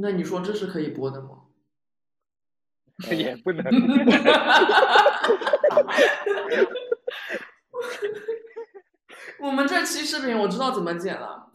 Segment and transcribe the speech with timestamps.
[0.00, 1.42] 那你说这是可以播的吗？
[3.10, 3.64] 也不能。
[9.40, 11.50] 我们这期视频我知道怎么剪了，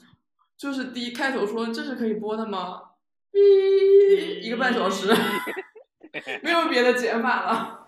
[0.58, 2.82] 就是第一开头说这是可以播的吗？
[3.32, 5.14] 哔，一个半小时，
[6.42, 7.85] 没有别的剪法了。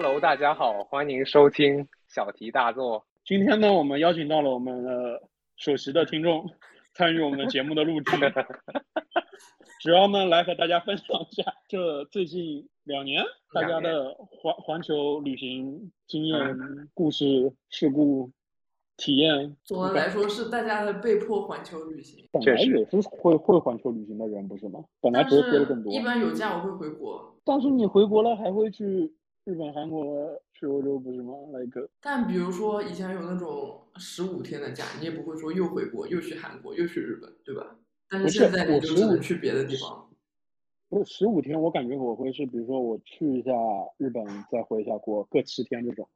[0.00, 3.04] Hello，大家好，欢迎收听小题大做。
[3.24, 5.20] 今天呢，我们邀请到了我们的
[5.56, 6.48] 首席的听众
[6.94, 8.16] 参与我们的节目的录制，
[9.82, 16.56] 主要呢来和大家分享一下这最近两年大家的环环球旅行经验、
[16.94, 18.30] 故事、事故、
[18.96, 19.56] 体验。
[19.64, 24.78] 总的来说是大家的被迫环球旅行，本来也是会会环球旅行的人，不是吗？
[25.00, 25.92] 本来是飞的更多。
[25.92, 29.12] 一般有假我会回国，但是你回国了还会去
[29.48, 31.32] 日本、韩国、去欧洲，不是吗？
[31.54, 37.78] 来个但比如说以前有那种十五天的假，你也不会说又回国又去韩国又去日本，对吧？
[38.10, 40.10] 但是不是现在你我就只能去别的地方。
[40.90, 43.50] 不是十五天，我感觉我会是，比如说我去一下
[43.96, 46.06] 日本，再回一下国，各七天这种，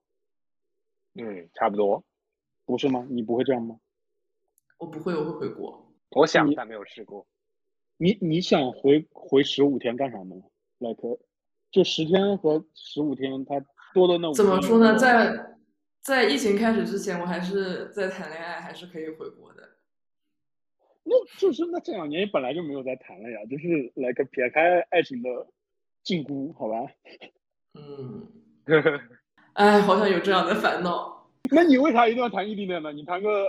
[1.14, 2.04] 嗯，差不多。
[2.66, 3.06] 不是吗？
[3.08, 3.80] 你不会这样吗？
[4.76, 5.90] 我不会，我会回国。
[6.10, 7.26] 我想但没有试过。
[7.96, 10.36] 你你想回回十五天干啥呢
[10.80, 11.18] ？like
[11.72, 13.54] 就十天和十五天，他
[13.94, 14.94] 多的那五怎么说呢？
[14.96, 15.56] 在
[16.02, 19.62] 在疫情开始之前，我还是在谈恋爱，还是可以回国的。
[21.04, 25.46] 那就是那这两年本来就没有在谈了呀，就是 like 撇开爱情的
[26.04, 26.76] 禁锢，好吧？
[27.74, 28.28] 嗯，
[29.54, 31.26] 哎，好像有这样的烦恼。
[31.50, 32.92] 那你为啥一定要谈异地恋呢？
[32.92, 33.46] 你谈个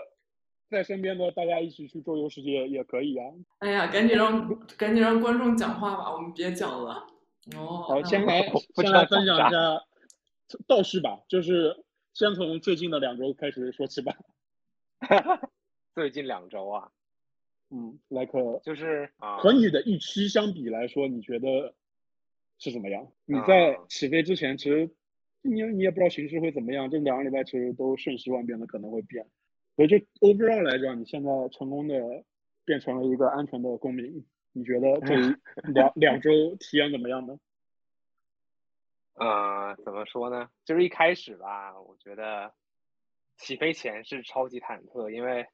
[0.69, 3.25] 在身边的，大家一起去周游世界也可以啊。
[3.59, 7.07] 哎呀，赶紧让赶紧让观众讲话吧，我们别讲了。
[7.55, 8.41] 哦，好，先来
[8.75, 9.83] 先来分享一下
[10.67, 11.83] 倒叙吧，就是
[12.13, 14.15] 先从最近的两周开始说起吧。
[15.93, 16.91] 最近两周啊，
[17.69, 21.73] 嗯，like 就是啊，和你的预期相比来说，你觉得
[22.57, 23.11] 是怎么样？
[23.25, 24.89] 你在啊起飞之前，其实
[25.41, 29.27] 你你也不知道形势会怎么样，这两个礼拜其实都瞬息万变的，可能会变。
[29.75, 32.23] 所以就 overall 来讲，你现在成功的
[32.63, 35.15] 变成了一个安全的公民，你觉得这
[35.73, 37.37] 两两周体验怎么样呢？
[39.15, 40.49] 呃，怎么说呢？
[40.65, 42.53] 就是一开始吧，我觉得
[43.37, 45.47] 起飞前是超级忐忑，因为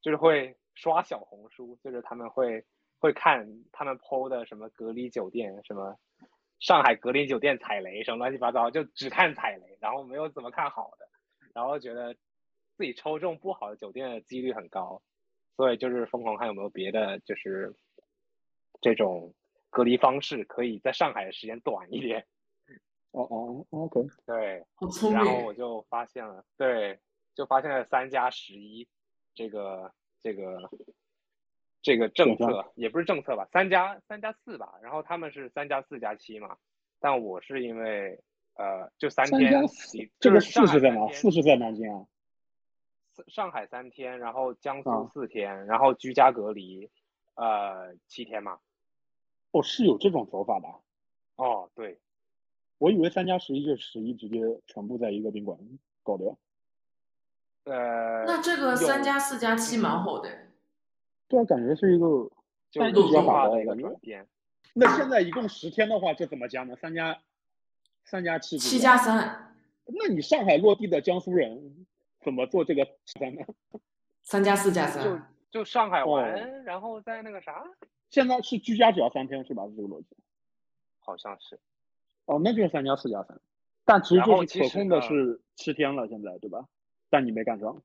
[0.00, 2.64] 就是会刷小红书，就是他们会
[2.98, 5.98] 会看他们 PO 的什么隔离酒店，什么
[6.60, 11.08] 上海隔离酒店踩雷，什么乱七八糟，就只看踩雷，然后没有怎么看好的，
[11.54, 12.14] 然后觉得
[12.76, 15.00] 自己抽中不好的酒店的几率很高，
[15.56, 17.74] 所以就是疯狂看有没有别的，就是
[18.80, 19.34] 这种
[19.70, 22.26] 隔离方式可以在上海的时间短一点。
[23.12, 24.64] 哦哦，OK，对，
[25.10, 25.46] 然后。
[25.46, 26.98] 我就发现了，对，
[27.34, 28.86] 就发现了三加十一
[29.34, 30.68] 这个这个
[31.80, 36.58] 这个政策，也不是政策吧，三加三加四吧，然后他们是三加四加七嘛，
[37.00, 38.20] 但我是因为
[38.56, 39.50] 呃就三三天
[40.20, 41.08] 这个就是四是在哪？
[41.10, 42.04] 四是在南京啊？
[43.28, 46.90] 上海三天，然后江苏啊四天，然后居家隔离
[47.34, 48.58] 呃七天嘛，
[49.56, 50.74] 哦，是有这种走法的啊。
[51.36, 51.98] 哦对，
[52.78, 55.58] 我以为三加十一就十一直接全部在一个宾馆
[56.02, 56.36] 搞掉。
[57.64, 60.30] 呃那这个三有加四加七蛮好的。
[61.28, 62.06] 对啊，感觉是一个
[62.70, 64.26] 就但是路线法化的一个转变，
[64.74, 66.76] 那现在一共十天的话，这怎么加呢？
[66.76, 67.18] 三加
[68.04, 68.96] 三加七，七加。
[68.96, 69.54] 三，
[69.86, 71.86] 那你上海落地的江苏人
[72.22, 73.42] 怎么做这个三呢？
[74.22, 75.35] 三加四加就三。
[75.50, 77.64] 就上海哦玩，然后在那个啥，
[78.10, 79.66] 现在是居家只要三天是吧？
[79.66, 80.16] 是这个逻辑。
[80.98, 81.58] 好像是。
[82.24, 83.40] 哦，那就是三加四加三，
[83.84, 86.66] 但其实就是可控的是七天了，现在对吧？
[87.08, 87.80] 但你没赶上。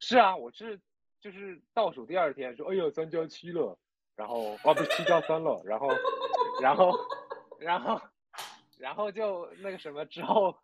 [0.00, 0.80] 是啊，我是
[1.20, 3.78] 就是倒数第二天说，哎呦三加七了，
[4.16, 5.88] 然后哦不是七加三了，然后
[6.60, 6.92] 然后
[7.58, 8.00] 然后
[8.78, 10.56] 然后就那个什么之后，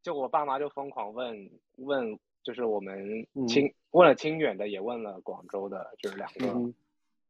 [0.00, 6.74] 就我爸妈就疯狂问问，就是我们嗯清、问了清远的，也问了广州的，就是两个，嗯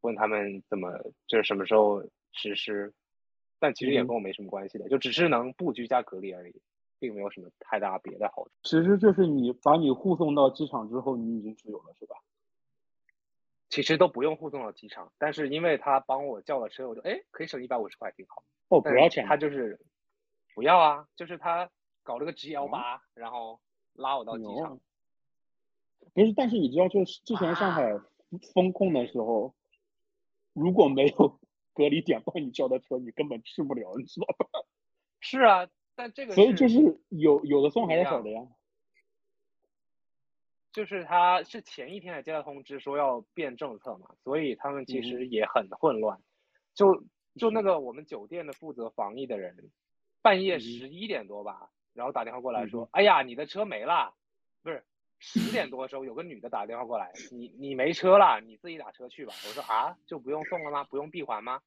[0.01, 0.91] 问他们怎么
[1.27, 2.93] 就是什么时候实施，
[3.61, 6.61] 但其实也跟我没什么关系的，就只是能不居家隔离而已，
[6.99, 8.51] 并没有什么太大别的好处。
[8.65, 12.17] 其实就是你把你护送到机场之后，你已经自由了，是吧？
[13.69, 18.43] 其实都不用护送到机场，但是因为他帮我叫了车，我就哎可以省一百五十块，挺好。
[18.69, 19.25] 哦，不要钱。
[19.27, 19.79] 他就是
[20.55, 21.71] 不要啊，就是他
[22.03, 23.61] 搞了个 GL 啊八、然后
[23.95, 24.81] 拉我到机场。
[26.15, 27.99] 牛不是，但是你知道，就是之前上海
[28.55, 29.55] 封控的时候，
[30.53, 31.41] 如果没有
[31.75, 34.47] 隔离点帮你叫的车，你根本去不了，你知道吧？
[35.21, 38.43] 是啊，但这个所以就是有有的送还是好的呀。
[40.73, 46.19] 就是他是前一天才接到通知说要变政策嘛，所以他们其实也很混乱。
[46.75, 47.05] 就
[47.37, 49.71] 就那个我们酒店的负责防疫的人，
[50.23, 54.15] 半夜十一点多吧，然后打电话过来说：“哎呀，你的车没了。”
[54.65, 54.83] 不是
[55.23, 60.83] 十点多的时候，有个女的打电话过来：“你你没车了，你自己打车去吧。”我说：“啊，就不用送了吗？
[60.85, 61.61] 不用闭环吗？”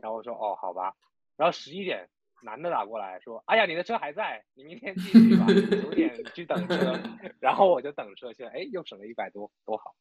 [0.00, 0.96] 然后我说：“哦，好吧。”
[1.36, 2.08] 然后十一点。
[2.44, 5.46] 男的打过来说：“哎呀，你的车还在，你明天继续吧，
[5.80, 6.98] 九点去等车。
[7.38, 9.94] ”然后我就等车去了，哎，又省了一百多，多好。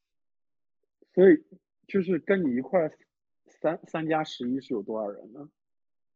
[1.14, 1.38] 所以
[1.88, 2.90] 就是跟你一块
[3.46, 5.48] 三三加十一是有多少人呢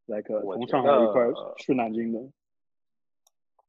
[0.07, 1.27] ？like 从上海一块
[1.57, 2.19] 去南京的。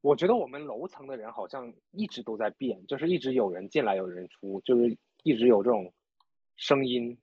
[0.01, 5.93] 我觉得我们楼层的人好像一直都在变，就是一直有人进来，有人出，就是一直有这种
[6.55, 7.17] 声音，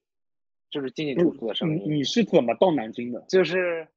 [0.71, 1.95] 就是进进出出的声音。
[1.95, 3.21] 你是怎么到南京的？
[3.29, 3.89] 就是。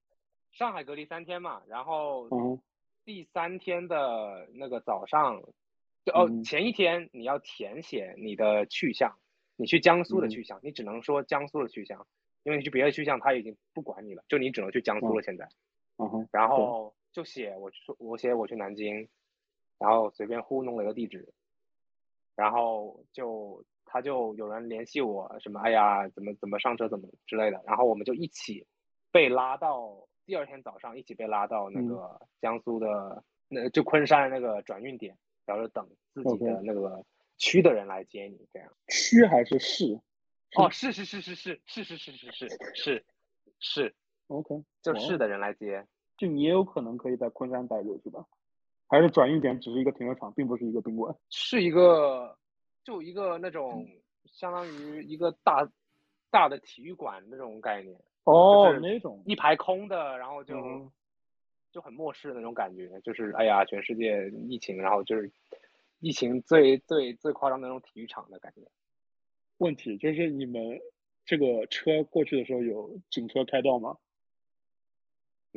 [0.54, 2.28] 上海隔离三天嘛，然后
[3.06, 5.44] 第三天的那个早上，
[6.04, 9.20] 就哦前一天你要填写你的去向，
[9.56, 12.08] 你去江苏的去向，你只能说江苏的去向，
[12.42, 15.48] 因为你去别的去向他已经不管你了，就你只能去江苏了现在。
[16.32, 19.10] 然后就写我说我写我去南京，
[19.80, 21.34] 然后随便糊弄了一个地址，
[22.36, 28.68] 然后就他就有人联系我什么哎呀怎么怎么上车怎么之类的，然后我们就一起
[29.12, 30.08] 被拉到。
[30.28, 37.04] 第二天早上一起被拉到那个江苏的那就昆山那个转运点，然后等自己的那个
[37.38, 38.72] 区的人来接你，这样。
[38.90, 40.00] 区还是市？
[40.56, 43.06] 哦，是是是是是是是是是是是。
[43.60, 43.96] 是
[44.28, 45.88] ，OK，就是的人来接，
[46.18, 48.26] 就你也有可能可以在昆山待着是吧？
[48.90, 51.16] 还是转运点只是一个停车场，并不是一个宾馆？
[51.30, 52.38] 是一个
[52.84, 53.86] 就一个那种
[54.26, 55.70] 相当于一个大
[56.32, 58.00] 大的体育馆那种概念。
[58.24, 60.56] 哦，那种一排空的，然后就
[61.72, 65.30] 就很漠视的那种感觉，就是哎呀，全世界疫情，然后就是
[66.00, 68.62] 疫情最最最夸张的那种体育场的感觉。
[69.58, 70.80] 问题就是你们
[71.26, 73.98] 这个车过去的时候有警车开道吗？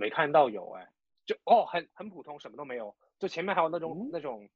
[0.01, 0.89] 没看到有哎，
[1.27, 4.49] 就哦，很很普通，什么都没有，就前面还有那种那种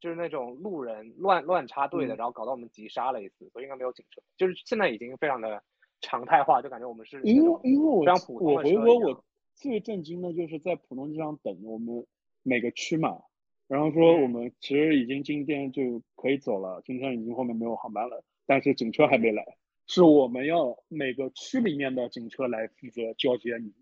[0.00, 5.62] 就是那种路人乱乱插队的，然后搞到我们急刹了一次，所以应该没有警车，就是现在已经非常的。
[6.00, 9.24] 常态化就感觉我们是因为因为我我回国我。
[9.56, 12.06] 最震惊的就是在浦东机场等我们
[12.44, 13.20] 每个区嘛，
[13.66, 19.44] 然后说我们其实已经今天就可以走了，今天已经后面没有航班了，但是警车还没来，
[19.88, 23.74] 是我们要每个区里面的警车来负责交接你，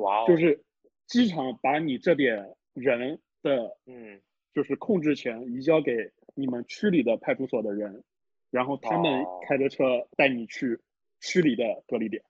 [0.00, 0.62] 哇，就是
[1.06, 4.20] 机场把你这点人的嗯，
[4.52, 8.02] 就是控制权移交给你们区里的派出所的人，
[8.50, 10.80] 然后他们开着车带你去。
[11.22, 12.22] 区里的隔离点，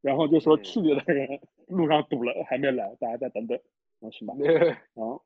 [0.00, 1.38] 然后就说区里的人
[1.68, 3.56] 路上堵了，还没来，大家再等等，
[4.00, 4.34] 那行吧。
[4.98, 5.22] 啊，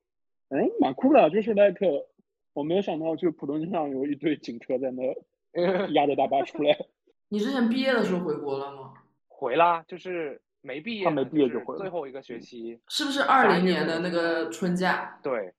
[0.50, 2.06] 嗯，蛮酷的，就是那个，
[2.52, 5.02] 我没有想到，就浦东机场有一堆警车在那
[5.94, 6.76] 压着大巴出来。
[7.30, 8.92] 你之前毕业的时候回国了吗？
[9.28, 12.80] 回啦，就是没毕业，他没毕业就回，最后一个学期。
[12.88, 15.20] 是不是二零年的那个春假？
[15.22, 15.54] 对，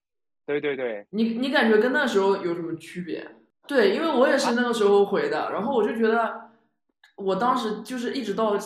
[0.46, 1.08] 对对对。
[1.12, 3.26] 你你感觉跟那时候有什么区别？
[3.68, 6.44] 对，因为我也是那个时候回的，然后我就觉得。
[7.18, 8.58] 我当时就是一直到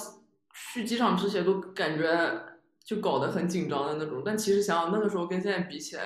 [0.74, 2.08] 去机场之前都感觉
[2.84, 6.04] 就搞得很紧张的那种，但其实想想那个时候跟现在比起来，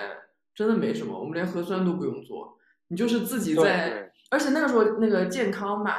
[0.53, 1.17] 真的没什么。
[1.17, 2.57] 我们连核酸都不用做，
[2.89, 5.93] 你就是自己在，而且那个时候那个健康码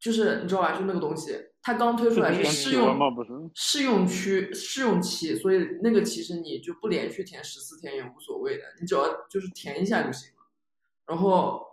[0.00, 1.38] 就是你知道吧，就那个东西，
[1.68, 10.46] 它刚推出来是试用试用区试用期，所以那个其实你就不连续填十四天也无所谓的，你只要就是填一下就行了，
[11.06, 11.66] 然后。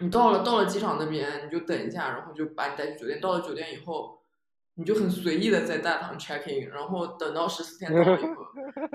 [0.00, 3.20] 你到了到了机场那边，你就等一下，然后就把你带去酒店。
[3.20, 4.18] 到了酒店以后，
[4.74, 8.44] 你就很随意的在大堂 check in，然后等到十四天到了以后，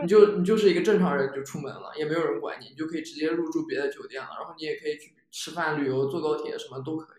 [0.02, 4.28] 你就你就是一个正常人就出门了，也没有人管你，你就可以直接入住别的酒店了。
[4.40, 7.14] 然后你也可以去吃饭、旅游、坐高铁，什么都可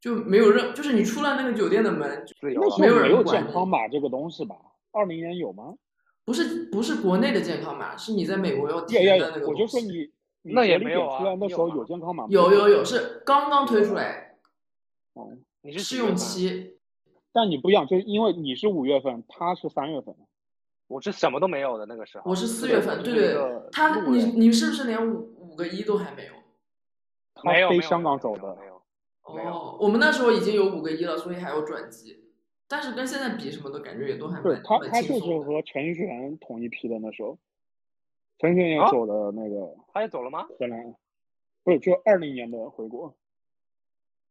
[0.00, 4.56] 就没有任就是你出了那个酒店的门，那时候没有健康码这个东西吧？
[4.92, 5.74] 二零年有吗？
[6.24, 10.10] 不是不是国内的健康码，是你在美国要填的那个我就说你。
[10.50, 14.36] 那也没有啊，那时候有健康码有有有，是刚刚推出来。
[15.12, 16.78] 哦，你是试用期。
[17.32, 20.14] 但你不一样，就是因为你是五月份，他是三月份。
[20.86, 22.24] 我是什么都没有的那个时候。
[22.24, 23.36] 我是四月份，对对。
[23.72, 26.32] 他你你是不是连五五个一都还没有？
[27.44, 28.56] 没有，飞香港走的。
[29.34, 29.50] 没有。
[29.50, 32.24] 哦，我们那时候已经有五个一了，所以还有转机。
[32.68, 37.38] 但是跟现在比，什么的感觉也都还蛮他他就是和陈璇同一批的那时候。
[38.38, 40.46] 陈璇也走了那个，他也走了吗？
[40.58, 40.94] 荷兰
[41.64, 43.14] 不是就二零年的回国。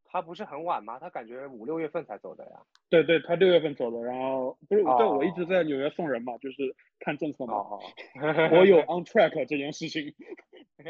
[0.10, 0.98] 他不是很晚吗？
[0.98, 2.62] 他感觉五六月份才走的呀。
[2.90, 7.56] 对对，他六月份走的，然后不是对我一直哦在纽约送人嘛，就是看政策嘛。
[7.56, 7.80] 哦，
[8.56, 10.14] 我有 on track 这件事情，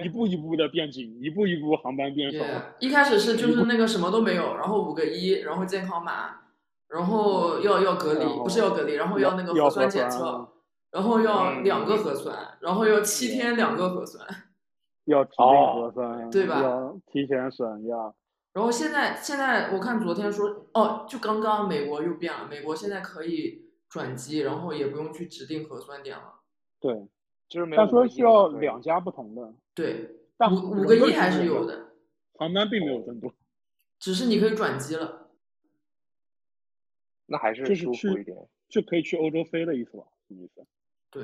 [0.03, 2.43] 一步一步的变紧，一步一步航班变少。
[2.43, 6.41] Yeah，一开始是就是那个什么都没有，然后五个一，然后健康码，
[6.87, 10.49] 然后要要隔离不是要隔离，然后要那个核酸检测，
[10.91, 14.25] 然后要嗯两个核酸，然后要七天两个核酸，
[15.05, 18.13] 要指定哦核酸，对吧要提前审呀。
[18.53, 26.39] 然后现在现在我看昨天说，哦，就刚刚美国又变了，美国现在可以转机，然后也不用去指定核酸点了，
[26.79, 27.07] 对，
[27.49, 31.87] 就是没有他说需要两家不同的，对，但五五个人一还是是有的，
[32.33, 33.33] 航班并没有增多。
[33.99, 35.29] 只是你可以转机了。
[37.25, 38.37] 那还是就是去舒服一点。
[38.69, 40.03] 就可以去欧洲飞的意思吧？
[40.27, 40.65] 什么意思？
[41.09, 41.23] 对，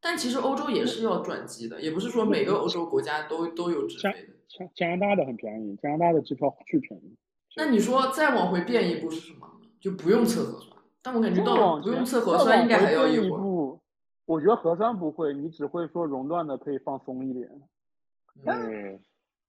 [0.00, 4.34] 但其实欧洲也是要转机的，也不是说每个欧洲国家都都有直飞的。
[4.48, 7.16] 加加拿大的很便宜，加拿大的机票巨便宜。
[7.56, 9.48] 那你说再往回变一步是什么？
[9.80, 13.40] 就不用测核酸，但我感觉到不用测核酸应该还要一会儿。
[14.30, 17.50] 我觉得核酸不会，你只会说熔断的可以放松一点。
[18.46, 19.00] 嗯，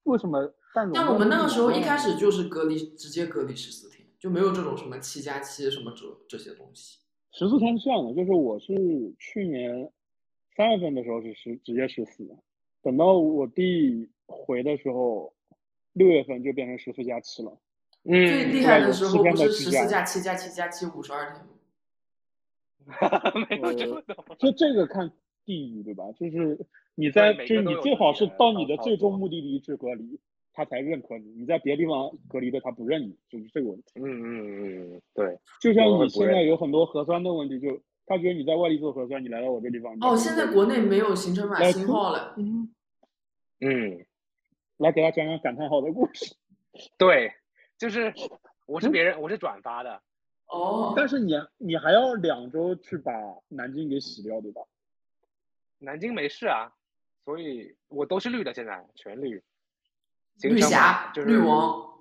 [0.05, 0.51] 为什么？
[0.73, 6.97] 但但我们那个时候一开始始就是隔离，直接隔离十四天，就没有这种什么七加七什么这这些东西。
[7.31, 8.73] 十四天是这样的，就是我是
[9.19, 9.91] 去年
[10.57, 12.27] 三月份的时候是十直接十四，
[12.81, 15.31] 等到我弟回的时候，
[15.93, 17.55] 六月份就变成十四加七了。
[18.05, 21.51] 嗯，最厉害的时候不是十四加七加七加七五十二天吗？
[23.49, 24.35] 没有这么多。
[24.37, 25.11] 就这个看
[25.45, 26.03] 地域对吧？
[26.19, 26.57] 就是
[26.95, 30.19] 你在就是你最好是到你的最终目的地去隔离，
[30.53, 31.29] 他才认可你。
[31.31, 33.85] 你在别地方隔离的，他不认你，就是这个问题。
[33.95, 42.35] 嗯嗯嗯，对，就像你现在有很多核酸的问题，就他觉得你在外地做核酸，你来到我这地方，哦，现在国内没有行程码来出星号了。
[42.37, 42.69] 嗯，
[43.61, 44.05] 嗯，
[44.77, 46.35] 来给他讲讲感叹号的故事。
[46.97, 47.33] 对，
[47.77, 48.13] 就是
[48.65, 50.01] 我是别人，我是转发的。
[50.51, 53.11] 哦，但是你你还要两周去把
[53.47, 54.61] 南京给洗掉，对吧？
[55.79, 56.71] 南京没事啊，
[57.23, 59.41] 所以我都是绿的，现在全绿。
[60.37, 61.93] 行绿程码侠、就是绿王，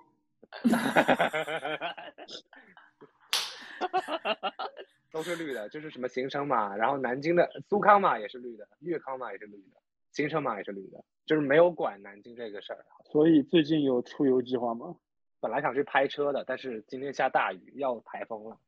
[5.12, 9.80] 都是绿的，就是什么行程码，然后南京的苏康码也是绿的，粤康码也是绿的，
[10.12, 12.85] 行程码也是绿的，就是没有管南京这个事儿。
[13.11, 14.97] 所以最近有出游计划吗？
[15.40, 18.59] 本来想去拍车的，但是今天下大雨，要台风了。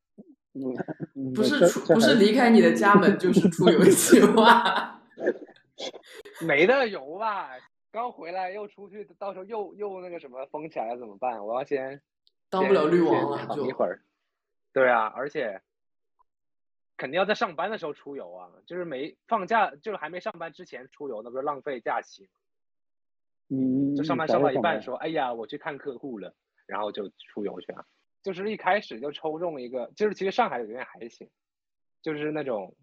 [0.54, 0.74] 嗯，
[1.14, 5.00] 嗯不是出不是离开你的家门 就是出游计划。
[6.46, 7.50] 没得游吧？
[7.90, 11.44] 刚回来又出去，到时候又又那个什么封起来了怎么办？
[11.44, 12.00] 我要先
[12.48, 14.00] 当不了绿王了就一会儿。
[14.72, 15.60] 对啊，而且
[16.96, 22.28] 肯定要在上班的时候出游啊，就是没放假，就是还没上班之前出游，那不是浪费假期？
[23.48, 26.34] 嗯，就上班上到一半说，哎呀，我去看客户了，
[26.66, 27.84] 然后就出游去了。
[28.22, 31.28] 就是一开始就抽中一个，就是其实上海的酒店还行，
[32.02, 32.74] 就是那种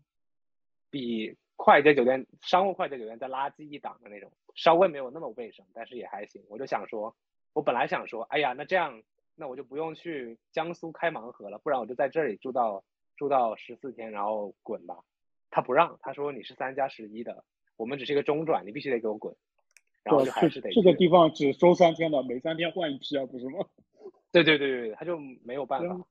[0.89, 6.43] 比快捷酒店、商务快捷酒店再垃圾一档的那种，稍微没有那么卫生，但是也还行。
[6.49, 7.15] 我就想说，
[7.53, 9.01] 我本来想说，哎呀，那这样，
[9.35, 12.83] 那我就不用去江苏开盲盒了，不然我就在这里住到
[13.15, 14.97] 住到十四天，然后滚吧。
[15.51, 17.43] 他不让，他说你是三加十一的，
[17.75, 19.35] 我们只是一个中转，你必须得给我滚。
[20.09, 23.59] 然后对就还是得这这个地方只收三天的，每三天换一批啊，不是吗？
[24.31, 26.05] 对对对对，他就没有办法。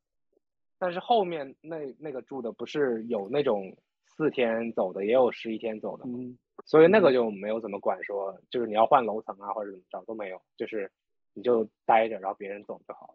[0.79, 3.77] 但是后面那那个住的不是有那种
[4.07, 10.91] 四天走的，也有十一天走的，嗯，所以那个就没有怎么管说，就是你要换楼层啊或者怎么着都没有，就是
[11.35, 13.15] 你就待着，然后别人走就好了。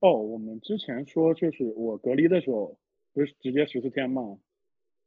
[0.00, 2.76] 哦，我们之前说就是我隔离的时候，
[3.12, 4.38] 不是直接十四天嘛，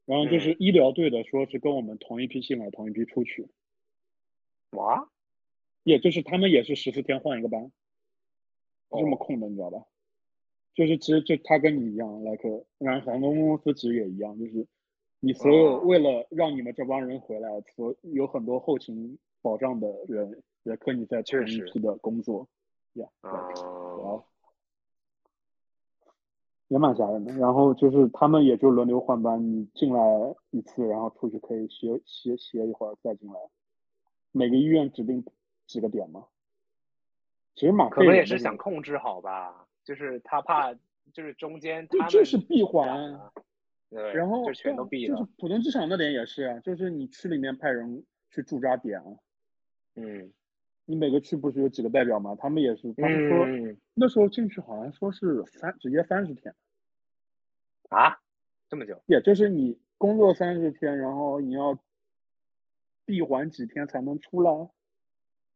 [0.05, 3.47] 然后就是嗯医疗队的说是跟我们同一批进来，同一批出去，
[4.71, 5.09] 哇，
[5.83, 9.85] 也就是他们也是十四天换一个班，是这么哦空的，你知道吧？
[10.73, 14.67] 就是其实就他跟你一样，like，然后航空公司其实也一样，就是
[15.21, 22.45] 你所有哦为了让你们这帮人回来，所有很多后勤保障的人也跟你在确实同一批的工作，
[22.95, 24.25] 呀、后
[26.67, 27.33] 也蛮吓人的。
[27.35, 33.35] 然后就是他们也就轮流换班，你进来一次，然后出去可以歇歇歇一会儿再进来。
[34.35, 35.23] 每个医院指定
[35.65, 36.25] 几个点吗，
[37.55, 40.73] 其实马可能也是想控制好吧，就是他怕
[41.13, 43.19] 就是中间对他们就是闭环，
[43.89, 49.07] 对，然后就全都对就是闭了，浦东机场那点也是啊，就是你区里面派人去驻扎点啊，
[49.95, 50.31] 嗯。
[50.87, 52.37] 你每个区不是有几个代表吗？
[52.37, 53.75] 他们也是，他们说、嗯。
[53.95, 56.53] 那时候进去好像说是三直接三十天。
[57.89, 58.19] 啊，
[58.69, 61.75] 这么久，也就是你工作三十天，然后你要
[63.05, 64.51] 闭环几天才能出来，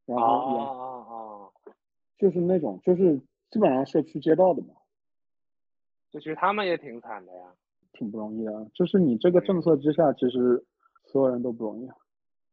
[0.05, 1.71] 然哦后也哦哦，
[2.17, 3.17] 就是那种就是
[3.49, 4.75] 基本上社区街道的嘛，
[6.11, 7.53] 就其实他们也挺惨的呀。
[7.93, 8.69] 挺不容易的。
[8.73, 10.63] 就是你这个政策之下，其实
[11.05, 11.95] 所有人都不容易啊。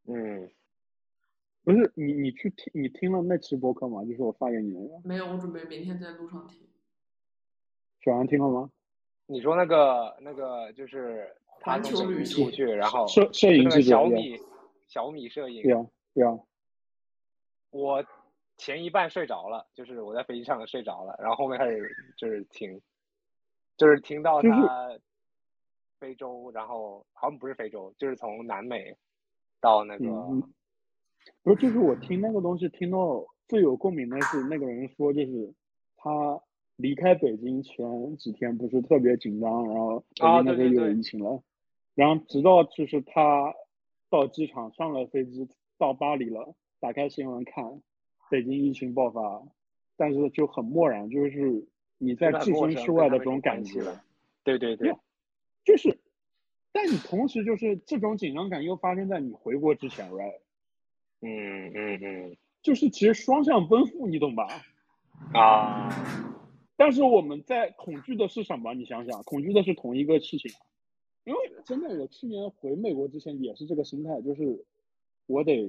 [0.06, 0.50] 嗯，
[1.62, 4.02] 不是你你去听你听了那期播客吗？
[4.04, 6.66] 就是我发给你那个，没有，我准备明天在路上听。
[8.02, 8.70] 小杨听了吗？
[9.26, 11.28] 你说那个那个就是
[11.60, 14.40] 他环球旅行出去，然后摄摄影小米
[14.86, 15.62] 小米摄影。
[15.62, 16.46] 有有，
[17.70, 18.04] 我
[18.56, 22.80] 前一半睡着了，就是我在飞机上睡着了，然后后面开始就是听，
[23.76, 24.98] 就是听到他
[25.98, 28.96] 非洲，然后好像不是非洲，就是从南美
[29.60, 30.06] 到那个，
[31.42, 35.52] 不是，就是我听那个东西听到最有共鸣的是那个人说，就是
[35.96, 36.40] 他
[36.76, 40.94] 离开北京前几天不是特别紧张，然后北啊京那时候有对对对。
[40.94, 41.42] 疫情了，
[41.94, 43.54] 然后直到就是他
[44.08, 45.48] 到机场上了飞机
[45.78, 47.82] 到巴黎了，打开新闻看
[48.30, 49.42] 北京疫情爆发，
[49.96, 51.66] 但是就很漠然，就是
[51.98, 53.82] 你在置身事外的这种感觉。
[54.44, 54.94] 对对对，
[55.64, 55.98] 就是，
[56.72, 60.40] 但你同时就是这种紧张感又发生在你回国之前，right？
[61.20, 64.46] 嗯嗯嗯就是其实双向奔赴，你懂吧？
[65.32, 65.88] 啊，
[66.76, 68.74] 但是我们在恐惧的是什么？
[68.74, 70.62] 你想想，恐惧的是同一个事情啊。
[71.26, 74.64] 因为真的，我去年回美国之前也是这个心态，就是
[75.26, 75.68] 我得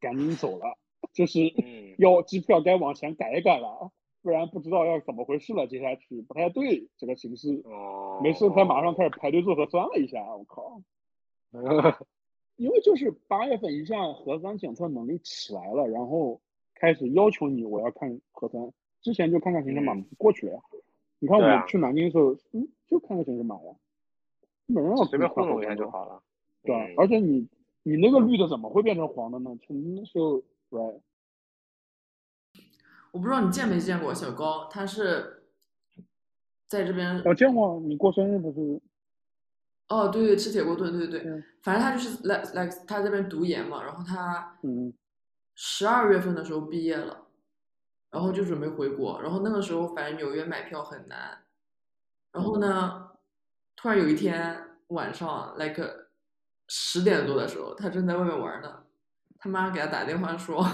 [0.00, 0.76] 赶紧走了，
[1.14, 3.90] 就是嗯要机票该往前改一改了，
[4.22, 5.66] 不然不知道要怎么回事了。
[5.66, 7.62] 接下去不太对，这个形势。
[7.64, 10.82] 哦，没事，他马上开始排队做核酸了一下，我靠！
[12.56, 16.42] 因为就是八月份一下核酸检测能力起来了，然后
[16.74, 20.60] 开始要求你我要看核酸，之前就看看行程码嗯过去了呀。
[21.18, 23.74] 你看我去南京的时候，嗯，就看个行程码呀，
[24.70, 26.22] 没人要随便糊看弄一下就好了。
[26.62, 27.48] 对而且你
[27.82, 29.50] 你那个绿的怎么会变成黄的呢？
[29.56, 31.00] 就那时候，right，
[33.12, 35.42] 我不知道你见没见过小高，他是
[36.66, 38.80] 在这边我见过你过生日不是？
[39.88, 44.92] 哦，对对，吃铁锅炖，对对对嗯，反正他就是来来他这边读研嘛，然后他嗯
[45.56, 47.26] 十二月份的时候毕业了，
[48.10, 51.38] 然后就准备回国，然后那个时候反正纽约买票很难，
[52.30, 53.09] 然后呢，
[53.80, 56.08] 突然有一天晚上，like
[56.68, 58.84] 十点多的时候，他正在外面玩呢，
[59.38, 60.66] 他妈给他打电话说，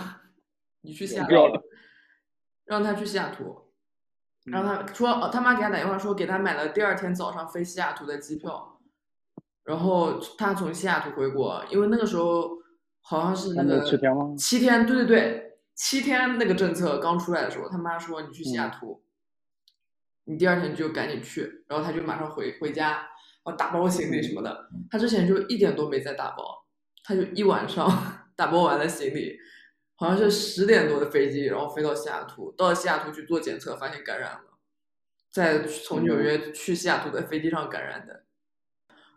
[0.81, 1.35] 你去西雅图
[2.65, 3.71] 让他去西雅图，
[4.47, 8.81] 然后他说哦他妈给他打电话说给他买了第二天早上飞西雅图的机票，
[9.63, 12.59] 然后他从西雅图回国，因为那个时候
[13.03, 13.85] 好像是那个
[14.37, 19.05] 七天对对对，七天那个政策刚出来的时候，他妈说你去西雅嗯图，
[20.27, 23.09] 你第二天就赶紧去，然后他就马上回回家，然
[23.45, 24.69] 后打包行李什么的。
[24.91, 26.67] 他之前就一点都没在打包，
[27.05, 27.89] 他就一晚上
[28.37, 29.39] 打包完了行李，
[29.97, 34.59] 好像是十点多的飞机，然后飞到西雅图，到了西雅图去做检测，发现感染了，
[35.31, 38.25] 再从纽约去西雅图的飞机上感染的。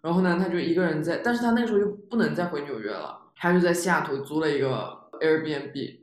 [0.02, 6.00] 然后呢，他就一个人在，但是他那个时候又不能再回纽约了，他就在西雅图租了一个 Airbnb，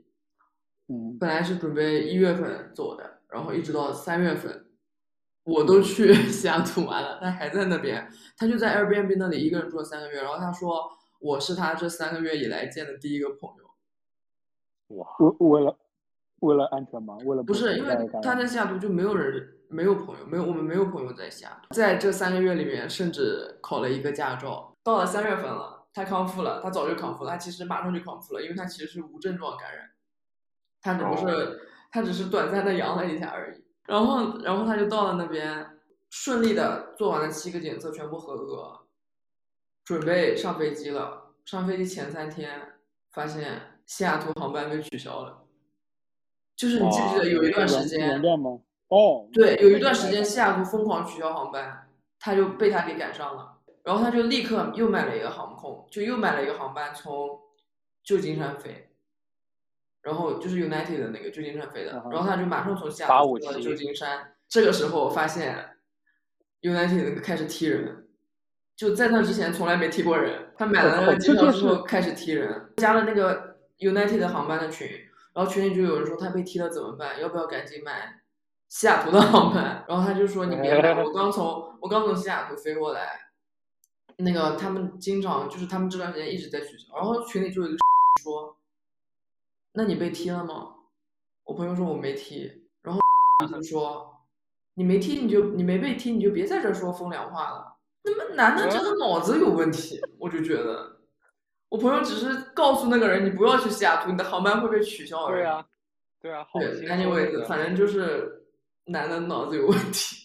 [0.89, 4.66] 嗯本来是准备一月份走的，然后一直到三月份，
[5.47, 13.49] 我都去 西雅图玩了，他还在那边，他就在 Airbnb 那里一个人住了三个月，然后他说我是他这三个月以来见的第一个朋
[14.91, 15.79] 友，哇，为为了
[16.41, 17.17] 为了安全吗？
[17.25, 29.91] 为了不是因为他在西雅图就没有人没有朋友，没有我们没有朋友在西雅图，在这三个月里面甚至考了一个驾照，到了三月份了，他康复了，他早就康复了，他其实马上就康复了，因为他其实是无症状感染。
[30.83, 31.57] 他只不是、哦
[31.89, 33.65] 他只是短暂的阳了一下而已。
[33.87, 35.79] 然后然后他就到了那边，
[36.11, 38.81] 顺利的做完了七个检测，全部合格，
[39.85, 41.25] 准备上飞机了。
[41.45, 42.61] 上飞机前三天，
[43.13, 45.45] 发现西雅图航班被取消了。
[46.57, 48.21] 就是你记不记得有一段时间，
[48.89, 57.39] 哦，对，有一段时间西雅图疯狂取消航班，他就被他给赶上了，然后他就立刻又买了一个航空，就又买了一个航班从
[58.03, 58.89] 旧金山飞，
[60.07, 64.33] 然后就是 United 的那个旧金山飞的，然后他就马上从西雅图飞到了旧金山。
[64.49, 65.77] 这个时候发现
[66.63, 68.07] United 那个开始踢人，
[68.77, 74.89] 就在那之前从来没踢过人，他买了那个机票之后开始踢人，加了那个 United 的航班的群，
[75.35, 77.21] 然后群里就有人说他被踢了怎么办？
[77.21, 78.21] 要不要赶紧买
[78.69, 79.85] 西雅图的航班？
[79.89, 83.09] 然后他就说你别买，我刚从我刚从西雅图飞过来，
[84.19, 87.79] 那个他们经常就是他们这段时间一直在取消，然后群里就有一个
[88.23, 88.56] 说，
[89.77, 90.73] 那你被踢了吗？
[91.45, 92.51] 我朋友说我没踢，
[92.83, 93.01] 然后
[93.47, 94.27] 就说
[94.75, 100.97] 你没踢你就你没被踢你就别在这说风凉话了，那么男的真的脑子有问题，我就觉得。
[101.69, 105.43] 我朋友只是告诉那个人，你不要去西雅图，你的航班会被取消而已。
[105.43, 105.67] 对啊，
[106.23, 108.47] 对啊，好对，anyway，反正就是
[108.87, 110.17] 男的脑子有问题。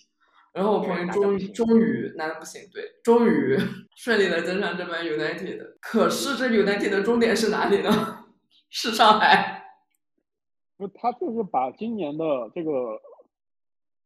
[0.53, 3.57] 然后我朋友终于终于男的不行，对，终于
[3.97, 5.77] 顺利的登上这班 United。
[5.81, 8.20] 可是这 United 的终点是哪里呢？
[8.71, 9.63] 是上海。
[10.77, 12.99] 不，他就是把今年的这个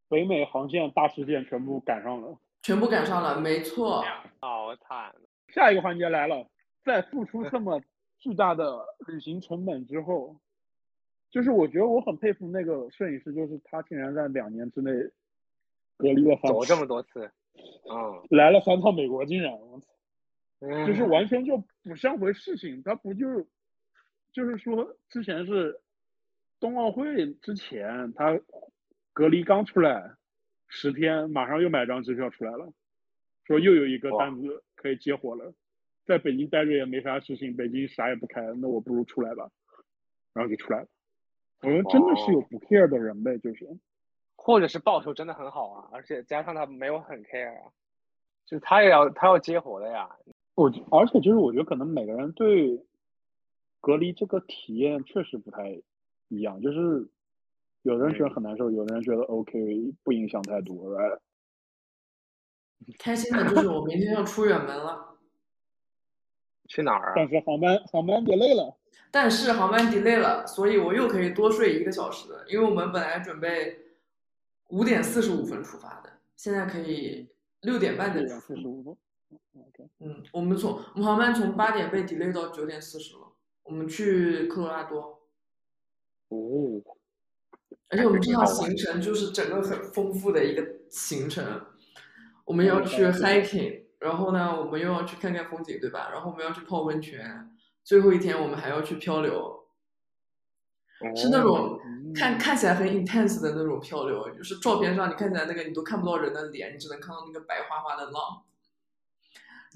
[0.08, 2.38] 北美航线大事件全部赶上了。
[2.60, 4.04] 全部赶上了，没错。
[4.40, 5.14] 好惨，
[5.48, 6.46] 下一个环节来了，
[6.84, 7.80] 在付出这么
[8.18, 10.36] 巨大的旅行成本之后，
[11.30, 14.90] 就是我觉得我很佩服那个摄影师，就是他竟然在两年之内
[15.96, 17.30] 隔离了三次，走这么多次，
[17.88, 19.56] 嗯，来了三趟美国，竟然，
[20.60, 22.82] 嗯就是完全就不像回事情。
[22.82, 23.46] 他不就
[24.36, 25.80] 就是说之前是
[26.60, 28.38] 冬奥会之前，他
[29.14, 30.12] 隔离刚出来
[30.68, 32.70] 十天，马上又买张机票出来了，
[33.44, 35.54] 说又有一个单子可以接活了。
[36.04, 39.48] 在北京待着也没啥事情，北京啥也不开，那我不如出来吧，
[40.34, 40.86] 然后就出来了。
[41.62, 43.66] 我觉得真的是有不 care 的人呗，就是。
[44.36, 47.72] 或者是报酬真的很好啊，而且加上他没有很 care 啊，
[48.44, 50.10] 就是他也要他要接活的呀，
[50.56, 52.78] 我而且就是我觉得可能每个人对
[53.86, 55.80] 隔离这个体验确实不太
[56.26, 57.08] 一样，就是
[57.82, 61.20] 有的人觉得很难受，有的人觉得 OK，不影响太多，right？
[62.98, 65.16] 开心的就是我明天要出远门了，
[66.66, 67.12] 去哪儿啊？
[67.14, 68.76] 但是航班航班 delay 了，
[69.12, 73.78] 但是航班 delay 了，所以我又可以多睡一个小时，因为我们本来准备
[74.70, 77.28] 五点四十五分出发的，现在可以
[77.60, 78.96] 六点半再六点出四十五分。
[79.62, 83.32] OK，嗯，我们从我们航班从八点被 delay 到九点四十了，
[83.66, 85.20] 我们去科罗拉多，
[86.28, 86.80] 哦，
[87.88, 91.66] 而且我们这趟行程就是整个很丰富的一个行程，
[92.44, 96.10] 我们要去 hiking，然后呢，我们又要去看看风景，对吧？
[96.12, 97.50] 然后我们要去泡温泉，
[97.82, 99.66] 最后一天我们还要去漂流，
[101.16, 108.44] 是那种嗯看看起来很 intense 的那种漂流，就是照片上你看起来那个你都看不到人的脸，你只能看到那个白花花的浪。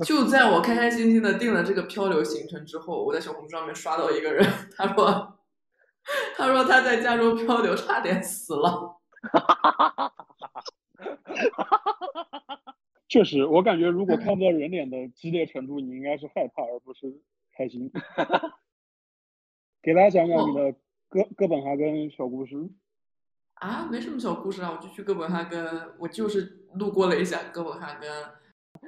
[0.04, 5.38] 就在我开开心心的定了这个漂流行程之后，我在小红书上面刷到一个人，他说，
[6.36, 8.96] 他说他在加州漂流差点死了。
[13.08, 17.20] 确实，我感觉如果看不到 人脸的激烈程度，你应该是害怕而不是
[17.56, 17.90] 开心。
[19.82, 20.72] 给大家讲讲你的
[21.08, 22.54] 哥哥本哈根小故事。
[23.54, 28.08] 啊，没什么小故事啊，我就去哥本哈根，我就是路过了一下哥本哈根，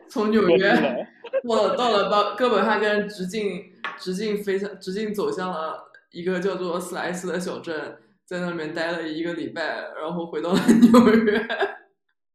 [0.08, 1.06] 从纽约
[1.44, 10.58] 我到了到了到哥本哈根，直径直径飞向直径走向了一个叫做斯莱斯的小镇，在那边待了一个礼拜，然后回到了
[10.92, 11.38] 纽约，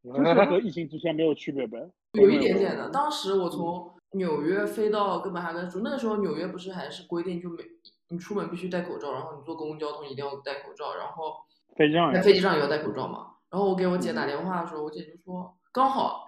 [0.04, 1.78] 就是和疫情之前没有区别呗。
[2.14, 2.90] 有一点点的。
[2.90, 7.64] 当时我从纽约飞到哥本哈根住，那个时候纽约不是还是规定就每
[8.10, 11.36] 你出门必须戴口罩，然后你坐公共交通一定要戴口罩，然后
[11.76, 13.34] 飞机上在飞机上也要戴口罩嘛。
[13.50, 16.27] 然后我给我姐打电话的时候，我姐就说刚好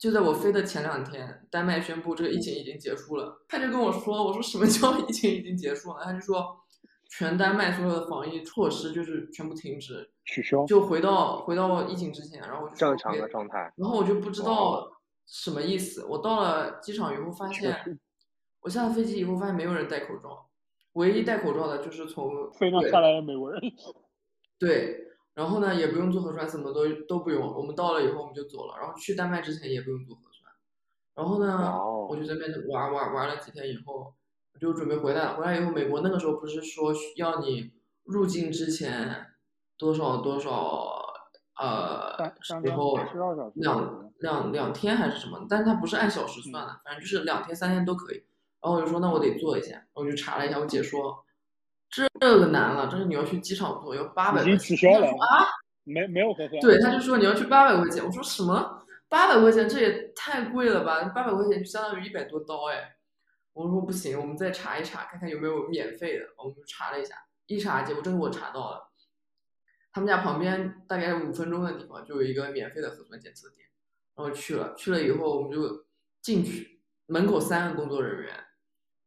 [0.00, 3.44] 就在我飞的前两天，丹麦宣布这个疫情已经结束了。
[3.46, 6.02] 他就跟我说，我说什么叫疫情已经结束了？
[6.02, 6.56] 他就说
[7.10, 10.64] 全丹麦所有的防疫措施就是全部停止，取消。
[10.64, 12.40] 就回到回到疫情之前。
[12.40, 14.90] 然后我就说正常的状态，然后我就不知道
[15.26, 16.06] 什么意思。
[16.06, 18.00] 我到了机场以后发现，
[18.62, 20.48] 我下了飞机以后发现没有人戴口罩，
[20.94, 23.60] 唯一戴口罩的就是从对飞上下来的美国人，
[24.58, 27.54] 对，然后呢也不用做核酸，什么都都不用。
[27.54, 30.52] 我们到了以后我们就走了，然后去丹麦之前也不用做核酸。
[31.14, 34.14] 然后呢，我就在那边玩玩玩了几天以后，
[34.54, 35.34] 我就准备回来了。
[35.36, 37.72] 回来以后，美国那个时候不是说需要你
[38.04, 39.26] 入境之前
[39.76, 41.02] 多少多少
[41.58, 48.24] 呃三三时候十二小时两两两天还是什么，但是它不是按小时算的，反正就是两天三天都可以。
[48.62, 51.24] 然后我就说那我得做一下，然后我就查了一下，我姐说
[51.90, 54.76] 这个难了，这是你要去机场做，要八百已经块钱。
[54.76, 55.46] 取消了啊，
[55.84, 56.60] 没没有核酸。
[56.60, 61.02] 对，他就说你要去八百块钱，我说什么八百块钱，这也太贵了吧？
[61.08, 62.96] 八百块钱就相当于一百多刀哎。
[63.52, 66.26] 我说不行，我们再查一查，看看有没有免费的。
[66.38, 68.92] 我们就查了一下，一查结果真给我查到了，
[69.92, 73.66] 他们家旁边大概五分钟的地方就有一个免费的核酸检测点，
[74.14, 75.84] 然后去了，去了以后我们就
[76.22, 78.32] 进去，门口三个工作人员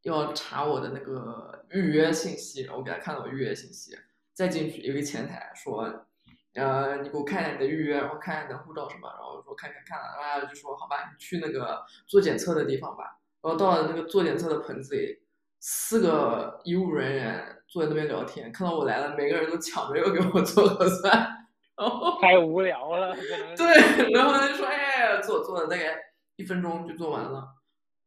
[0.04, 3.98] 要查我的那个预约信息，然后我给他看了我预约信息，
[4.34, 6.08] 再进去有一个前台说。
[6.56, 13.20] 呃，你给我看一下你的预约，然后看一下你的护照什么，然后我说看看看了，然后就说好吧，你去那个做检测的地方吧。
[13.42, 15.18] 然后到了那个做检测的棚子里，
[15.60, 21.12] 四个医务人员坐在那边聊天，看到我来了，每个人都抢着要给我做核酸，
[21.76, 23.16] 然后太无聊了，
[23.58, 25.96] 对，然后他就说哎，做做了大概
[26.36, 27.48] 一分钟就做完了，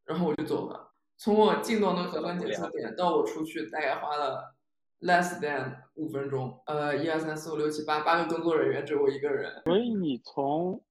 [0.05, 0.93] 然后我就走了。
[1.17, 4.53] 从我进到那个核酸检测点到我出去，大概花了
[5.01, 6.61] less than 五分钟。
[6.67, 9.63] 呃，一二三四五六七八，八个工作人员只有我一个人。
[9.65, 10.81] 所以你从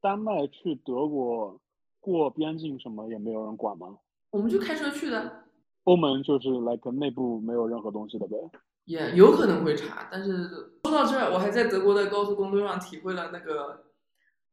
[0.00, 1.60] 丹麦去德国
[2.00, 3.96] 过边境什么也没有人管吗？
[4.30, 5.44] 我们就开车去的。
[5.84, 8.36] 欧盟就是 like 内部没有任何东西的呗。
[8.84, 10.48] 也有可能会查，但是
[10.82, 13.84] 说到这儿，我还在德国的高速公路上体会了那个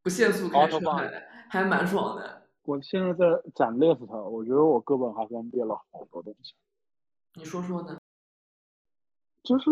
[0.03, 2.44] 不限速开车，还还蛮爽的。
[2.65, 6.53] 我现在在展 list，我觉得我哥本哈根变了好多东西。
[7.35, 7.99] 你说说呢？
[9.43, 9.69] 就是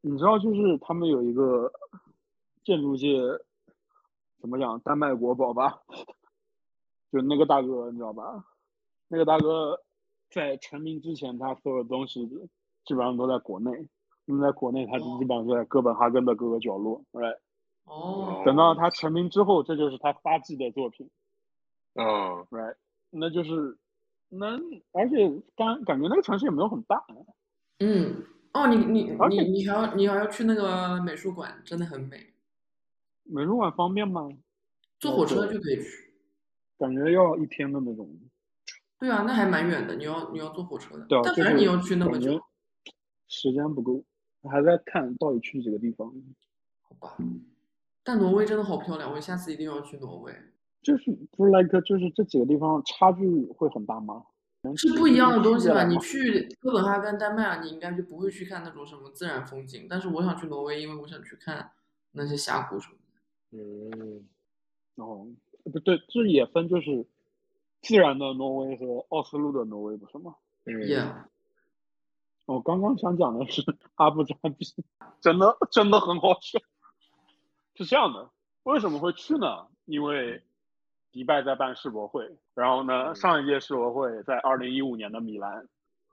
[0.00, 1.70] 你知道，就是他们有一个
[2.64, 3.18] 建筑界
[4.40, 5.82] 怎么讲，丹麦国宝吧？
[7.12, 8.44] 就那个大哥，你知道吧？
[9.08, 9.82] 那个大哥
[10.30, 12.48] 在成名之前，他所有东西。
[12.84, 13.88] 基本上都在国内，
[14.26, 17.38] 那么在国内他基本上就在哥本哈根的各个角落，right？
[17.84, 18.42] 哦。
[18.44, 21.08] 等到他成名之后，这就是他发迹的作品。
[21.94, 22.04] 嗯
[22.50, 22.76] ，right？
[23.10, 23.78] 那就是，
[24.28, 24.58] 那
[24.92, 27.04] 而且感感觉那个城市也没有很大。
[27.78, 32.34] 嗯，哦，你你你你还要你还要去那个美术馆，真的很美。
[33.22, 34.28] 美术馆方便吗？
[34.98, 36.14] 坐火车就可以去。
[36.78, 38.08] 感觉要一天的那种。
[38.98, 41.04] 对啊，那还蛮远的，你要你要坐火车的。
[41.06, 41.22] 对啊。
[41.24, 42.40] 但反正你要去那么久。
[43.28, 44.04] 时间不够，
[44.50, 46.12] 还在看到底去几个地方。
[46.82, 47.16] 好吧，
[48.02, 50.32] 但挪威真的好漂亮，我下次一定要去挪威。
[50.84, 54.24] 就是不是 like 就是这几个地方差距会很大吗？
[54.76, 55.84] 是不一样的东西吧？
[55.84, 59.86] 你去哥本哈根、丹麦啊，你应该就不会去看那种什么自然风景。
[59.90, 61.70] 但是我想去挪威，因为我想去看
[62.12, 63.58] 那些峡谷什么的。
[63.58, 64.26] 嗯，
[64.94, 65.26] 哦，
[65.70, 67.06] 不对，这也分就是
[67.82, 70.36] 自然的挪威和奥斯陆的挪威，不是吗？
[70.64, 70.74] 嗯。
[70.80, 71.24] Yeah。
[72.46, 73.62] 我刚刚想讲的是
[73.96, 74.66] 阿布扎比，
[75.20, 76.58] 真的真的很好笑。
[77.74, 78.30] 是这样的，
[78.62, 79.66] 为什么会去呢？
[79.84, 80.42] 因为
[81.14, 85.68] 迪拜在办世博会，然后呢，上一届世博会在二零一五年的米兰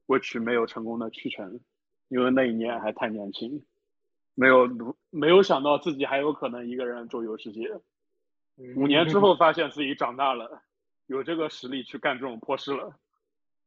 [0.06, 1.60] ，which 没有成功的去成，
[2.08, 3.66] 因为那一年还太年轻，
[4.36, 4.70] 没有
[5.10, 7.68] 没有想到自己还有可能一个人周游世界。
[8.76, 10.62] 五年之后发现自己长大了，
[11.08, 12.94] 有这个实力去干这种破事了，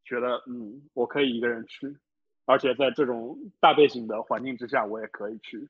[0.04, 1.96] 觉得嗯，我可以一个人去。
[2.44, 5.68] 而且在这种大背景的环境之下，我也可以去，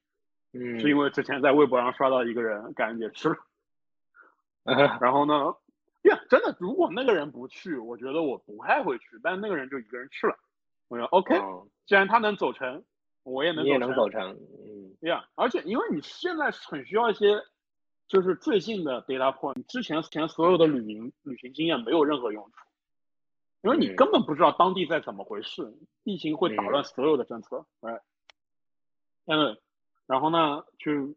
[0.53, 3.37] 嗯，是因为之前在微博上刷到一个人感恩节去了，
[5.01, 5.55] 然后呢，
[6.03, 10.37] 呀，真的，如果那个人不去，我觉得我不太会去，但那个人就一个人去了，
[10.89, 11.39] 我说 OK，
[11.87, 12.83] 既然他能走成，
[13.23, 17.43] 我也能，你也能走成，嗯，对呀，而且因为你现在很需要一些，
[18.09, 22.53] 就是最近的 data point，之前前所有的旅行旅行经验没有任何用处。
[23.63, 27.99] 因为你根本不知道当地在怎么回事，疫情会打乱所有的政策，哎，
[29.25, 29.57] 嗯，
[30.07, 31.17] 然后呢，去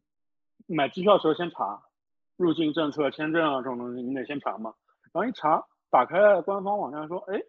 [0.66, 1.84] 买机票的时候先查
[2.38, 4.74] 入境政策、签证啊这种东西，你得先查嘛。
[5.12, 7.42] 然后一查，打开官方网站说，哎，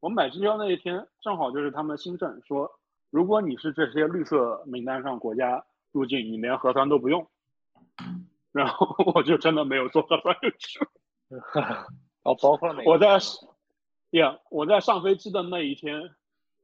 [0.00, 2.68] 我买机票那一天正好就是他们新政，说
[3.10, 7.26] 如果你是这些绿色名单上国家入境，你连核酸都不用。
[8.50, 11.86] 然后我就真的没有做核酸就去了。
[12.24, 13.18] 哦，包括我在。
[14.10, 16.10] 呀，我在上飞机的那一天，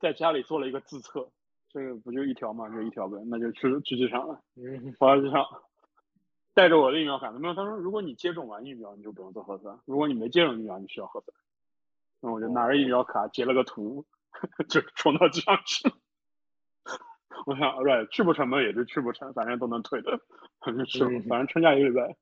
[0.01, 1.31] 在家里做了一个自测，
[1.71, 4.41] 这个不就一条嘛，就一条呗，那就去去机场了。
[4.57, 5.45] 嗯，跑到机场，
[6.57, 7.53] 带着我的疫苗卡，没有？
[7.53, 11.37] 他说，如果你接种完疫苗，你就不用做核酸；如果你没接种疫苗，你需要核酸。
[12.23, 14.07] 那我就拿着疫苗卡截了个图，
[14.71, 15.95] 就冲到机场去了。
[17.45, 20.19] 我想，right，去不成嘛，也就去不成，反正都能退的，
[20.61, 22.17] 反正去了，反正春假一个礼拜。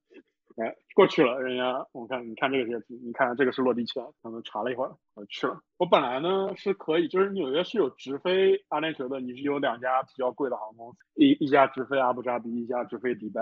[0.57, 5.61] 哎，过去了，人家我看，你看这个日子，你看这个是落地签，他们查了一会儿，我去了。
[5.77, 13.40] 我本来呢是可以，就是纽约是有直飞阿联酋的，你是有两家比较贵的航空公司，一一家直飞阿布扎比，一家直飞迪拜。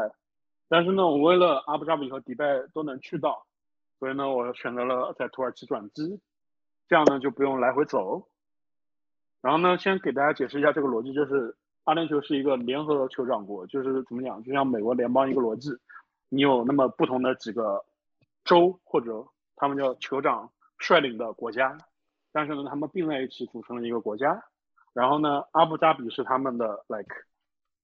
[0.73, 3.45] 但是呢，我为了阿布扎比和迪拜都能去到，
[3.99, 6.19] 所以呢，我选择了在土耳其转机，
[6.89, 8.27] 这样呢就不用来回走。
[9.43, 11.55] 然后呢，先给大家解释一下这个逻辑，就是
[11.85, 15.69] 阿联酋是一个联合酋长国，就是怎么讲，就像美国联邦一个逻辑。
[16.31, 17.85] 你有那么不同的几个
[18.43, 21.77] 州或者他们叫酋长率领的国家，
[22.33, 24.43] 但是呢，他们并在一起组成了一个国家。
[24.95, 27.15] 然后呢，阿布扎比是他们的 like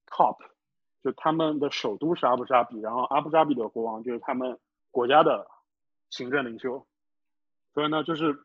[0.07, 0.38] top，
[1.09, 4.59] 就他们的首都是阿布扎比，然后阿布扎比的国王就是他们
[4.90, 5.47] 国家的
[6.11, 6.87] 行政领袖。
[7.73, 8.44] 所以呢，就是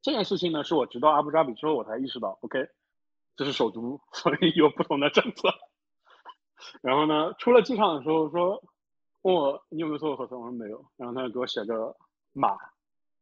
[0.00, 2.68] 这件事情呢，是我直到阿布扎比之后我才意识到，OK，
[3.36, 5.48] 这是首都，所以有不同的政策。
[6.80, 8.62] 然后呢，出了机场的时候说。
[9.24, 10.38] 问我你有没有做过核酸？
[10.38, 10.84] 我说没有。
[10.98, 11.96] 然后他就给我写个
[12.34, 12.58] 码，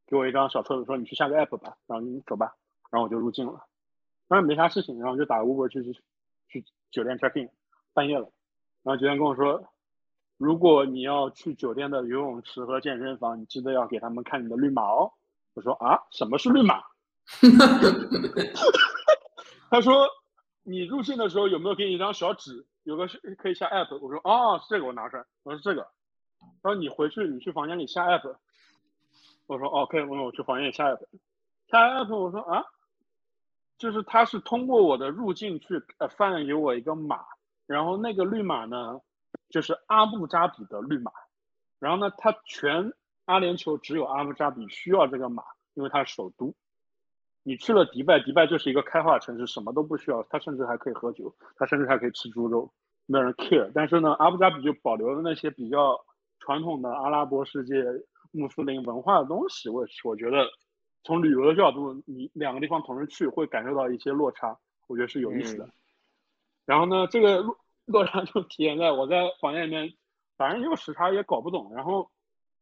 [0.04, 1.76] 给我一张小册子，说你去下个 app 吧。
[1.86, 2.56] 然后你走吧。
[2.90, 3.68] 然后我就入境了。
[4.26, 6.02] 当然没啥事情，然后就打 Uber 去去
[6.48, 7.48] 去酒店 check in，
[7.94, 8.32] 半夜了。
[8.82, 9.62] 然后酒店跟我说，
[10.38, 15.12] 如果你要去酒店的游泳池和健身房，你记得要给他们看你的绿码哦。
[15.54, 16.82] 我说啊，什么是绿码？
[19.70, 20.08] 他说
[20.64, 23.96] 你入境的时候有没有给你一张小纸，有个是可以下 app？
[24.00, 25.24] 我说哦，是这个，我拿出来。
[25.44, 25.86] 我说这个。
[26.62, 28.36] 他说你回去，你去房间里下 app。
[29.46, 31.00] 我说 OK，我说我去房间里下 app。
[31.68, 32.64] 下 app，我说啊，
[33.78, 37.20] 就是他是通过我的入境去呃放给我一个码，
[37.72, 39.00] 然后那个绿码呢，
[39.48, 41.10] 就是阿布扎比的绿码。
[41.78, 42.92] 然后呢，他全
[43.24, 46.54] 阿联酋只有阿布扎比需要这个码，因为它是首都。
[47.42, 52.70] 你去了迪拜，迪拜就是一个开化城市，什么都不需要，它甚至还可以喝酒，它甚至还可以吃猪肉，
[53.06, 53.68] 没有人 care。
[53.74, 55.98] 但是呢，阿布扎比就保留了那些比较
[56.38, 57.82] 传统的阿拉伯世界
[58.32, 59.68] 穆斯林文化的东西。
[59.70, 60.46] 我我觉得
[61.02, 64.56] 从旅游的角度，你两个地方同时去会感受到一些落差，
[64.86, 65.68] 我觉得是有意思的。
[66.64, 67.44] 然后呢，这个
[67.86, 69.94] 落落差就体现在我在房间里面，
[70.36, 72.10] 反正因为时差也搞不懂，然后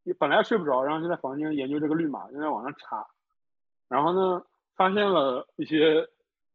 [0.03, 3.07] 也本来睡不着，然后就在房间研究这个绿码，就在网上查，
[3.89, 4.45] 然后呢。
[4.77, 6.09] 发现了一些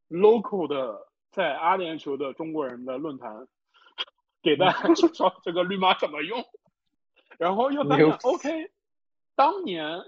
[0.09, 3.47] local 的在阿联酋的中国人的论坛，
[4.41, 6.43] 给大家介绍这个绿码怎么用，
[7.37, 8.71] 然后又发现 OK，
[9.35, 10.01] 当年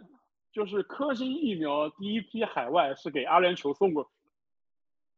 [0.51, 4.09] 就是科兴疫苗第一批海外是给阿联酋送过，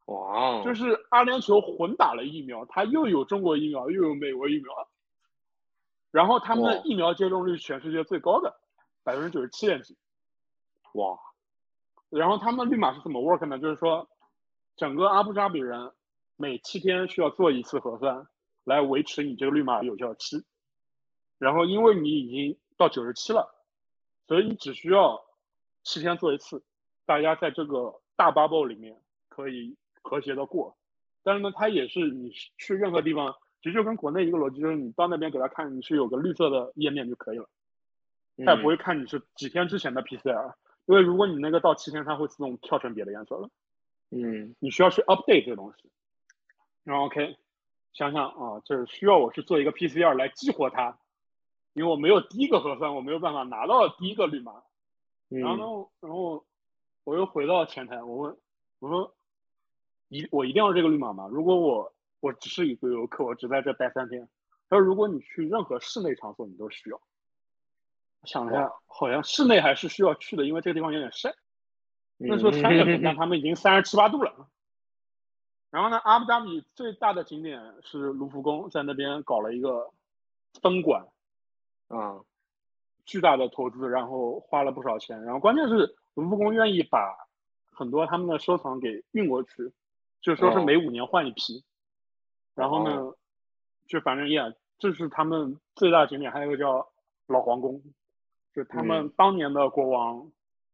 [0.09, 4.87] 哇，就是阿联酋混打了疫苗，它又有中国疫苗又有美国疫苗，
[6.09, 8.59] 然后他们的疫苗接种率全世界最高的，
[9.03, 9.95] 百分之九十七点几，
[10.93, 11.19] 哇。
[12.09, 13.59] 然后他们绿码是怎么 work 呢？
[13.59, 14.09] 就是说，
[14.75, 15.91] 整个阿布扎比人
[16.37, 18.25] 每七天需要做一次核酸，
[18.63, 20.43] 来维持你这个绿码有效期。
[21.37, 23.53] 然后因为你已经到九十七了，
[24.27, 25.23] 所以你只需要
[25.83, 26.63] 七天做一次。
[27.05, 30.75] 大家在这个大 bubble 里面可以和谐的过。
[31.23, 37.49] 但是呢，它也是你去任何地方，其实就跟国内一个逻辑，就是你到那边给他看你是有个绿色的页面就可以了，
[38.45, 40.53] 他也不会看你是几天之前的 PCR。
[40.85, 43.49] 因为如果你那个到七天，它会自动跳成别的颜色了。
[44.09, 45.91] 嗯，你需要去 update 这个东西。
[46.83, 47.37] 然后 OK，
[47.93, 50.97] 想想啊，就是需要我去做一个 PCR 来激活它，
[51.73, 54.63] 因为我没有第一个核酸，我没有办法拿到第一个绿码。
[55.27, 56.43] 然后，然后
[57.03, 58.37] 我又回到前台，我问
[58.79, 59.13] 我说，
[60.09, 61.27] 一我一定要这个绿码吗？
[61.31, 64.27] 如果我我只是一个游客，我只在这待三天。
[64.69, 67.01] 他说，如果你去任何室内场所，你都需要。
[68.23, 71.33] 想了下，好像室内还是需要去的，因为这个地方有点晒。
[72.17, 74.47] 那时候三月份， 但他们已经三十七八度了。
[75.69, 79.91] 然后呢，阿布扎比最大的景点是卢浮宫，在那边搞了一个
[80.61, 81.07] 分馆，
[81.87, 82.19] 啊，
[83.05, 85.23] 巨大的投资，然后花了不少钱。
[85.23, 87.15] 然后关键是卢浮宫愿意把
[87.71, 89.71] 很多他们的收藏给运过去，
[90.21, 91.63] 就说是每五年换一批。
[92.55, 93.13] 然后呢，
[93.87, 94.41] 就反正也
[94.77, 96.89] 这是他们最大景点，还有一个叫
[97.27, 97.81] 老皇宫。
[98.53, 100.31] 就他们当年的国王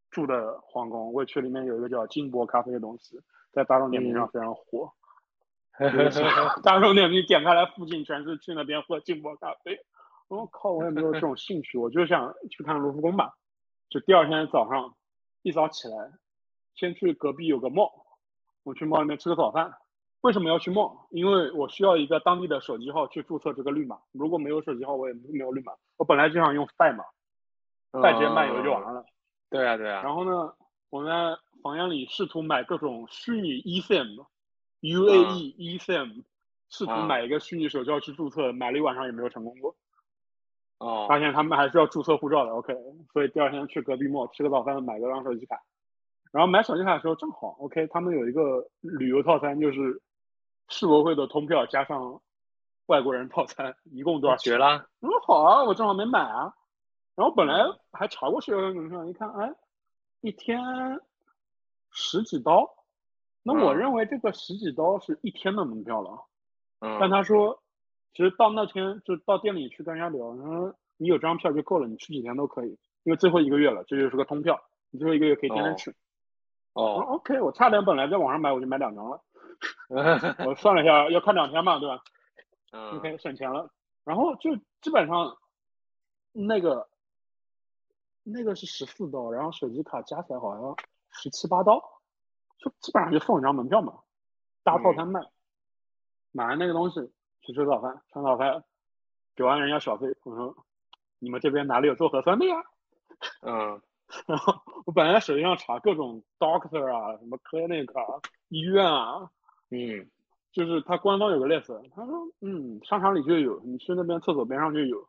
[0.09, 4.93] 住的皇宫，我去里面有一个叫金箔咖啡的东西，在大众点评上非常火。
[6.63, 9.77] 大众点评点开来，附近全是去那边喝金箔咖啡。
[10.29, 13.35] 我靠，我也没有这种兴趣，我就想去看卢浮宫吧。
[13.89, 14.95] 就第二天早上
[15.41, 16.13] 一早起来，
[16.73, 18.04] 先去隔壁有个 mall，
[18.65, 19.73] 我去 mall 里面吃个早饭。
[20.21, 20.97] 为什么要去 mall？
[21.11, 23.99] 因为我需要一个当地的手机号去注册这个绿码。
[24.11, 25.71] 如果没有手机号，我也没有绿码。
[25.97, 27.05] 我本来就想用 i 码。
[27.91, 29.05] 快捷漫游就完了，
[29.49, 30.01] 对啊对啊。
[30.03, 30.53] 然后呢，
[30.89, 31.11] 我在
[31.63, 36.23] 房间里试图买各种虚拟 eSIM，UAE eSIM，
[36.67, 39.73] 试图买一个虚拟手机号去注册，买了一晚上也没有成功过。
[40.79, 41.05] 哦。
[41.07, 42.75] 发现他们还是要注册护照的，OK。
[43.13, 45.61] 所以第二天去隔壁 mall 吃个早饭，买个张手机卡。
[46.35, 50.01] 然后买手机卡的时候正好，OK，他们有一个旅游套餐，就是
[50.67, 52.19] 世博会的通票加上
[52.87, 54.35] 外国人套餐，一共多少？
[54.35, 54.85] 绝了。
[54.99, 56.53] 嗯，好啊，我正好没买啊。
[57.15, 59.55] 然后本来还查过世博会，门票，一看，哎，
[60.19, 60.59] 一天
[61.89, 62.69] 十几刀，
[63.41, 66.25] 那我认为这个十几刀是一天的门票了。
[66.81, 66.97] 嗯。
[66.99, 67.63] 但他说，
[68.11, 74.59] 其实到那天就到店里去跟人家聊，他说你有张票就够了，你去几天都可以，因为最后一个月了，这就是个通票，
[74.91, 75.91] 你最后一个月可以天天去。
[75.91, 75.93] 哦。
[76.83, 79.21] OK，我差点本来在网上买，我就买两张了。
[80.45, 82.03] 我算了一下，要看两天嘛，对吧？
[82.71, 82.97] 嗯。
[82.97, 83.71] OK，省钱了。
[84.03, 85.37] 然后就基本上
[86.31, 86.87] 那个。
[88.27, 90.75] 那个是十四刀，然后手机卡加起来好像
[91.11, 91.79] 十七八刀，
[92.57, 93.99] 就基本上就送一张门票嘛，
[94.63, 95.21] 大套餐卖。
[96.31, 98.63] 买完那个东西去吃早饭，吃早饭
[99.35, 100.55] 给完人家小费，我说
[101.19, 102.55] 你们这边哪里有做核酸的呀？
[103.43, 103.79] 嗯，
[104.27, 109.29] 然后我本来在手机上查各种 doctor 啊，什么 clinic 啊，医院啊，
[109.69, 110.09] 嗯，
[110.51, 115.07] 就是他官方有个 list，他说嗯，商场里就有，你去那边厕所边上就有。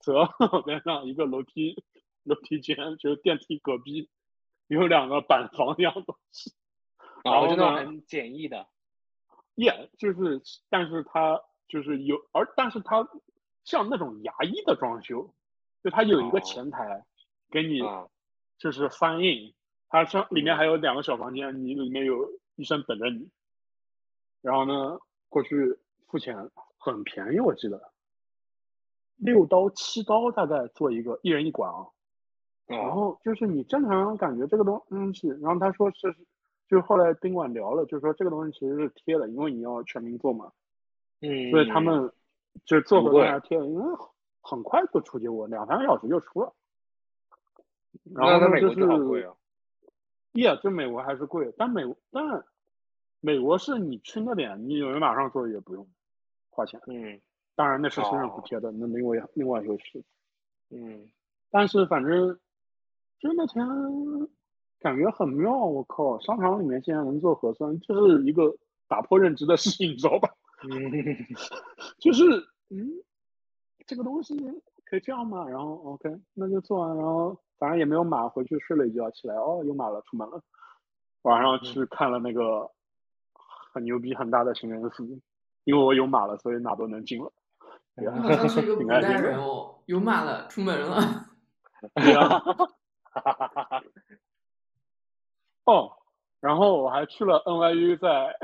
[0.00, 0.26] 侧
[0.64, 1.84] 边上一个楼梯，
[2.22, 4.08] 楼梯间就是电梯隔壁，
[4.66, 6.54] 有两个板房一样的东西，
[7.22, 8.66] 然哦，后就那种很简易的，
[9.56, 10.40] 耶，就是，
[10.70, 13.06] 但是它就是有，而但是它
[13.62, 15.34] 像那种牙医的装修，
[15.84, 17.04] 就它有一个哦前台
[17.50, 18.06] 给你啊。
[18.58, 19.54] 就是翻译，
[19.88, 20.58] 它上里面嗯。
[20.58, 23.30] 还有两个小房间，你里面有医生等着你。
[24.42, 24.98] 然后呢，
[25.28, 25.78] 过去
[26.08, 27.90] 付钱很便宜，我记得。
[29.16, 31.86] 六刀七刀大概做一个一人一管啊。
[32.66, 36.14] 然哦，后就是你正常感觉这个东东西，然后他说是，
[36.68, 40.52] 就是后来宾馆聊了，就是说这个东西其实是贴的，因为你要全民做嘛，
[41.20, 42.12] 嗯，所以他们
[42.64, 43.22] 就做核不贵。
[43.22, 43.84] 酸还贴了，因为
[44.40, 46.54] 很快就出结果，两三个小时就出了。
[48.14, 49.36] 然后呢，就是，哦，
[50.32, 52.44] 耶，就美国还是贵，但美但
[53.20, 55.86] 美国是你去那边，你有人马上做也不用
[56.50, 57.20] 花钱，嗯
[57.56, 60.02] 当然那是新政府哦贴的，那另外另外一回事。
[60.70, 61.10] 嗯，
[61.50, 62.38] 但是反正
[63.18, 63.66] 就那天
[64.78, 66.18] 感觉很妙，我靠！
[66.20, 68.56] 商场里面竟然能做核酸，这是一个
[68.88, 70.32] 打破认知的事情，你知道吧？
[70.62, 70.70] 嗯，
[72.00, 72.22] 就是
[72.70, 72.88] 嗯，
[73.86, 74.34] 这个东西
[74.86, 75.46] 可以这样吗？
[75.48, 80.42] 然后 OK，那就做完，然后反正也没有码，回去睡了一觉，起来哦有码了，出门了。
[81.22, 82.70] 晚上去看了那个
[83.72, 85.04] 很牛逼很大的情人寺，
[85.64, 87.30] 因为我有码了，所以哪都能进了。
[87.96, 91.26] 你好像是一个 古代人哦，有马了，出门了。
[91.94, 92.42] 对啊。
[95.64, 95.92] 哦，
[96.40, 98.38] 然后我还去了 NYU 在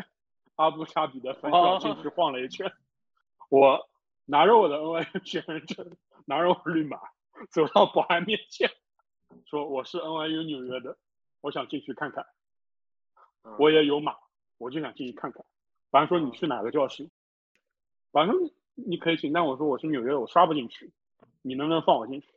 [0.57, 2.71] 阿布扎比的分校进去晃了一圈。
[3.49, 3.89] 我
[4.27, 5.97] 拿着我的 NYU 学生证，
[6.27, 6.99] 拿着我绿码，
[7.51, 8.71] 走到保安面前，
[9.45, 10.97] 说我是 NYU 纽约的，
[11.41, 12.27] 我想进去看看。
[13.59, 14.17] 我也有码，
[14.59, 15.45] 我就想进去看看。
[15.91, 17.09] 保安说你去哪个教室？
[18.11, 18.37] 保安说
[18.75, 20.93] 你可以进，但我说我是纽约的，我刷不进去，
[21.43, 22.29] 你能不能放我进去？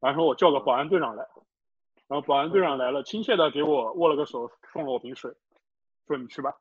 [0.00, 1.26] 保安说我叫个保安队长来。
[2.08, 5.34] 然后保安队长来了，亲切的给我握了个手，送了我瓶水，
[6.06, 6.56] 说你去吧。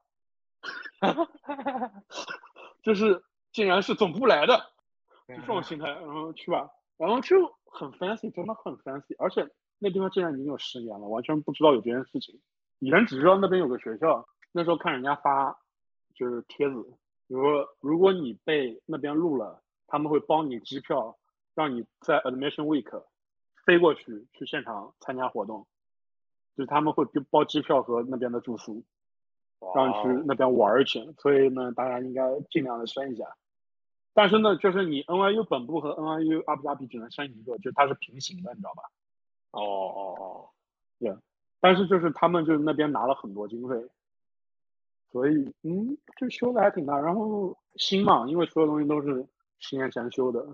[2.81, 4.71] 就是竟然是总部来的，
[5.27, 9.47] 就这种心态，然后去吧，然后就很 fancy，真的很 fancy，而且
[9.79, 12.39] 那地方竟然已经有十年了，完全不知道有这件事情。
[12.79, 15.57] 以前只知道那边有个学校，那时候看人家发
[16.13, 16.81] 就是帖子，
[17.27, 21.17] 比如说如果你被那边录了，他们会包你机票，
[21.53, 23.03] 让你在 admission week
[23.65, 25.65] 飞过去去现场参加活动，
[26.55, 28.83] 就是他们会包机票和那边的住宿，
[29.75, 30.99] 让你去那边玩儿去。
[31.17, 33.25] 所以呢，大家应该尽量的申一下。
[34.13, 38.83] 但是呢，就是你 NYU 本部和 NYU 阿布扎比只能申一个，就是它是平行的，你知道吧？
[39.55, 39.61] 哦
[39.95, 40.49] 哦哦，
[40.99, 41.15] 对。
[41.59, 43.75] 但是就是他们就是那边拿了很多经费，
[45.11, 46.99] 所以嗯，就修的还挺大。
[46.99, 49.25] 然后新嘛，因为所有东西都是
[49.59, 50.45] 十年前修的，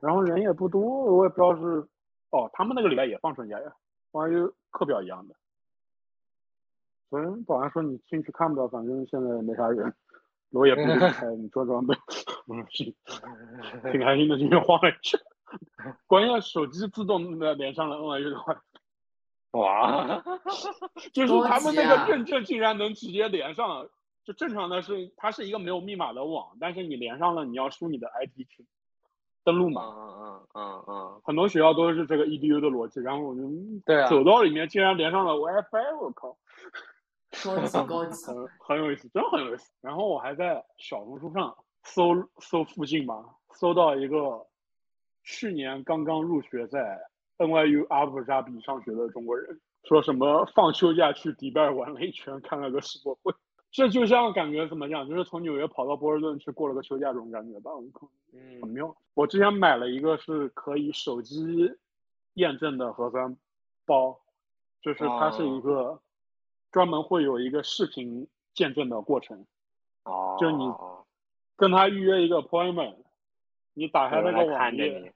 [0.00, 0.80] 然后人也不多，
[1.16, 1.84] 我也不知道是
[2.30, 3.74] 哦，他们那个礼拜也放春假呀，
[4.12, 4.36] 关于
[4.70, 5.34] 课表一样的。
[7.10, 9.92] 所以保安说你进去看吧，反正现在没啥人，
[10.50, 11.96] 楼也不给你开，你装装呗。
[12.46, 12.94] 嗯，挺
[13.90, 15.18] 挺开心的，进去晃了一圈。
[16.06, 18.58] 关键手机自动的连上了 NYU 的 WiFi。
[19.52, 20.22] 哇，
[21.12, 23.88] 就是多他们那个认证竟然能直接连上，
[24.24, 28.66] 就正常的是它是一个没有密码的网，但是你连上了，你要输你的 ID 去
[29.44, 29.82] 登录嗯嘛。
[29.82, 36.36] 嗯嗯嗯嗯很多学校都是这个 EDU 的逻辑，然后我就嗯对啊走到里面竟然连上了 WiFi，我靠，
[37.42, 39.72] 高级高级， 很很有意思，真很有意思。
[39.80, 43.24] 然后我还在小红书上搜搜附近吧，
[43.54, 44.46] 搜到一个
[45.28, 46.98] 去年刚刚入学在
[47.36, 53.32] NYU 阿布扎比上学的中国人，说什么放休假去迪拜玩了一圈，看了个世博会。
[53.70, 58.68] 这就像感觉怎么讲，就是从纽约跑到波士顿去过了个休假这种感觉吧，我靠，很嗯。
[58.70, 58.96] 妙。
[59.12, 61.70] 我之前买了一个是可以手机
[62.32, 63.36] 验证的核酸
[63.84, 64.18] 包，
[64.80, 66.00] 就是它是一个
[66.72, 69.44] 专门会有一个视频见证的过程，
[70.04, 70.72] 哦，就你
[71.54, 72.96] 跟他预约一个 appointment，
[73.74, 75.12] 你打开那个网页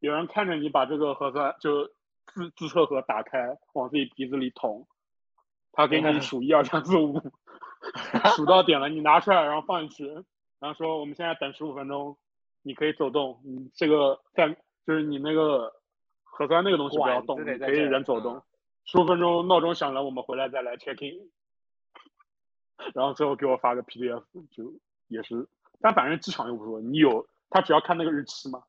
[0.00, 1.86] 有人看着你把这个核酸就
[2.26, 4.86] 自自测盒打开，往自己鼻子里捅，
[5.72, 7.20] 他给你数一二三四五，
[8.36, 10.06] 数到点了你拿出来，然后放进去，
[10.60, 12.16] 然后说我们现在等十五分钟，
[12.62, 14.48] 你可以走动，你这个在
[14.86, 15.74] 就是你那个
[16.22, 18.42] 核酸那个东西不要动，可以人走动嗯，
[18.84, 21.30] 十五分钟闹钟响了，我们回来再来 check in，
[22.94, 24.72] 然后最后给我发个 PDF，就
[25.08, 25.48] 也是，
[25.80, 28.62] 但反正机场又不说，你有他只要看那个日期嘛。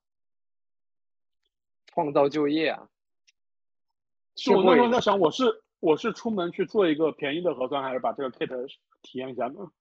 [1.94, 2.90] 创造就业啊，
[4.36, 8.68] 是我那时候在想，我是我是出门去做一个便宜的核酸，还是把这个 kit
[9.02, 9.72] 体验一下呢？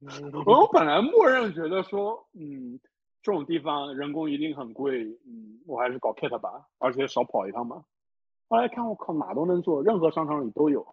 [0.46, 2.78] 我本来默认觉得说，嗯，
[3.22, 7.82] 这种地方人工一定很贵，嗯，我还是搞 kit 吧，而且少跑一趟吧。
[8.48, 10.86] 后来看我靠哪都能做，任何商场里都有。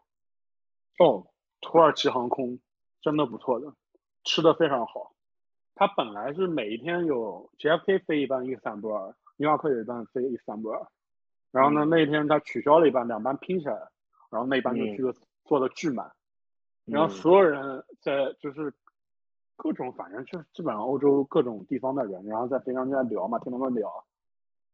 [1.00, 1.28] 哦，
[1.62, 2.60] 土耳其航空
[3.02, 3.74] 真的不错的，
[4.24, 5.12] 吃的非常好。
[5.76, 10.88] 它本来是每一天有 JFK 飞一班伊斯坦布尔，纽瓦克有一班飞伊斯坦布尔，
[11.52, 13.74] 然后呢那一天他取消了一班，两班拼起来，
[14.30, 15.14] 然后那一班就去了
[15.46, 16.12] 坐的巨满，
[16.86, 18.74] 然后所有人在就是
[19.56, 24.06] 各种反正就是基本上欧洲各种地方的人，然后在飞机上就在聊嘛，听他们聊，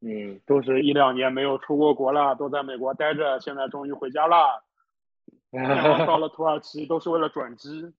[0.01, 4.63] 嗯，都是一两年没有出过国了，都在美国待着，现在终于回家了，
[5.51, 7.93] 然后到了土耳其都是为了转机，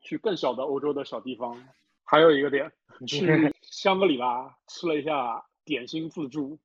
[0.00, 1.56] 去更小的欧洲的小地方。
[2.04, 2.70] 还有一个点，
[3.06, 6.58] 去 香格里拉吃了一下点心自助，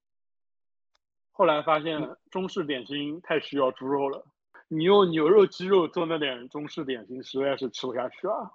[1.32, 4.26] 后来发现中式点心太需要猪肉了，
[4.68, 8.52] 你用牛肉、鸡肉做那点中式点心实在是吃不下去啊，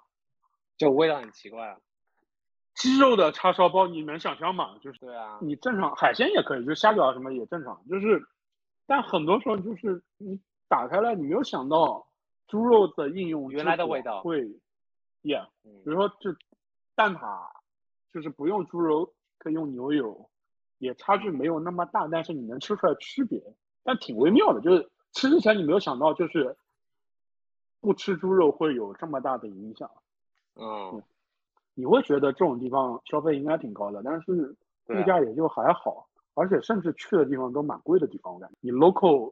[0.77, 1.77] 就味道很奇怪啊。
[2.75, 4.77] 鸡肉的叉烧包你能想象吗？
[4.81, 8.25] 就是对啊，你正常海鲜也可以，就虾饺什么也正常，就是，
[8.85, 12.07] 但很多时候就是你打开来，你没有想到
[12.47, 14.41] 猪肉的应用原来的味道会
[15.23, 16.35] ，yeah，比如说就。
[16.95, 17.49] 蛋挞
[18.13, 20.29] 就是不用猪肉，可以用牛油，
[20.83, 23.41] 也差距没有那么大，但是你能吃出来区别，
[23.83, 24.59] 但挺微妙的。
[24.59, 26.57] 就是吃之前你没有想到，就是
[27.79, 29.89] 不吃猪肉会有这么大的影响。
[30.55, 31.01] 嗯，
[31.73, 34.55] 你会觉得这种地方消费应该挺高的，但是
[34.87, 38.33] 物价也就还好，而且甚至去的地方都蛮贵的地方。
[38.33, 39.31] 我感觉你 local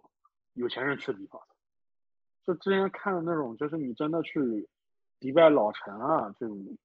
[0.53, 1.41] 有钱人去的地方，
[2.45, 4.69] 就之前看的那种，就是你真的去
[5.19, 6.77] 迪拜老城啊这种。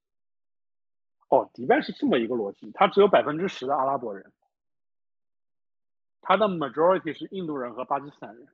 [1.29, 4.31] 哦，迪拜是这么一个逻辑，它只有百分之十的阿拉伯人，
[6.27, 8.49] 它的 majority 是印度人和巴基斯坦人，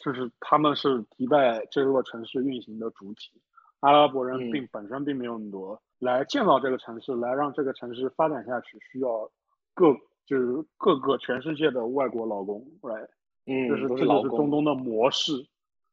[0.00, 3.30] 就是他们是迪拜这座城市运行的主体，
[3.78, 9.30] 阿拉伯人并本身并没有那么多，来建造这个城市，来让这个城市发展下去，需要
[9.72, 9.94] 各
[10.26, 13.08] 就是各个全世界的外国劳工来，
[13.46, 15.46] 嗯，就是这就是中东的模式，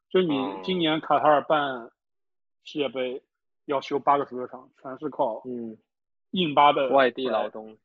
[0.10, 1.92] 就你今年卡塔尔办
[2.64, 3.22] 世界杯
[3.66, 5.78] 要修八个足球场，全是靠嗯。
[6.32, 7.76] 印巴的外地劳动、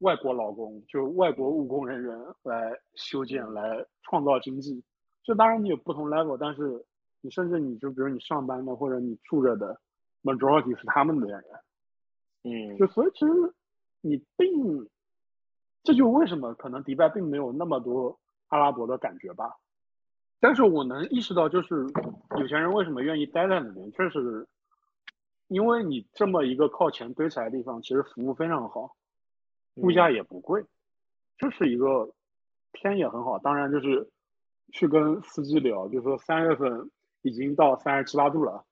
[0.00, 4.84] 外国劳工，就外国务工人员来修建、来创造经济。
[5.22, 6.84] 这当然你有不同 level，但是
[7.22, 9.80] 你甚至你就比如你上班的或者你住着的
[10.22, 11.42] majority 是他们的人。
[12.42, 13.32] 嗯，就所以其实
[14.00, 14.88] 你并
[15.82, 19.56] 这就为什么可能迪拜并没有那么多阿拉伯的感觉吧。
[20.40, 21.86] 但是我能意识到，就是
[22.38, 24.46] 有钱人为什么愿意待在里面，确实。
[25.48, 28.94] 因为你这么一个靠前堆起来的地方，其实服务非常好，
[29.82, 30.64] 物价也不贵，
[31.38, 32.10] 就是一个
[32.72, 33.38] 天也很好。
[33.38, 34.08] 当然就是
[34.72, 36.90] 去跟司机聊，就说三月份
[37.22, 38.64] 已经到三十七八度了，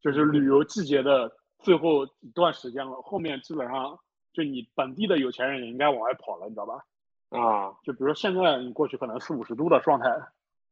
[0.00, 3.00] 就是旅游季节的最后一段时间了。
[3.02, 3.98] 后面基本上
[4.32, 6.84] 就你本地的有钱人也应该往外跑了，你知道吧？
[7.30, 10.08] 啊，就比如说现在你过去可能四五十度的状态，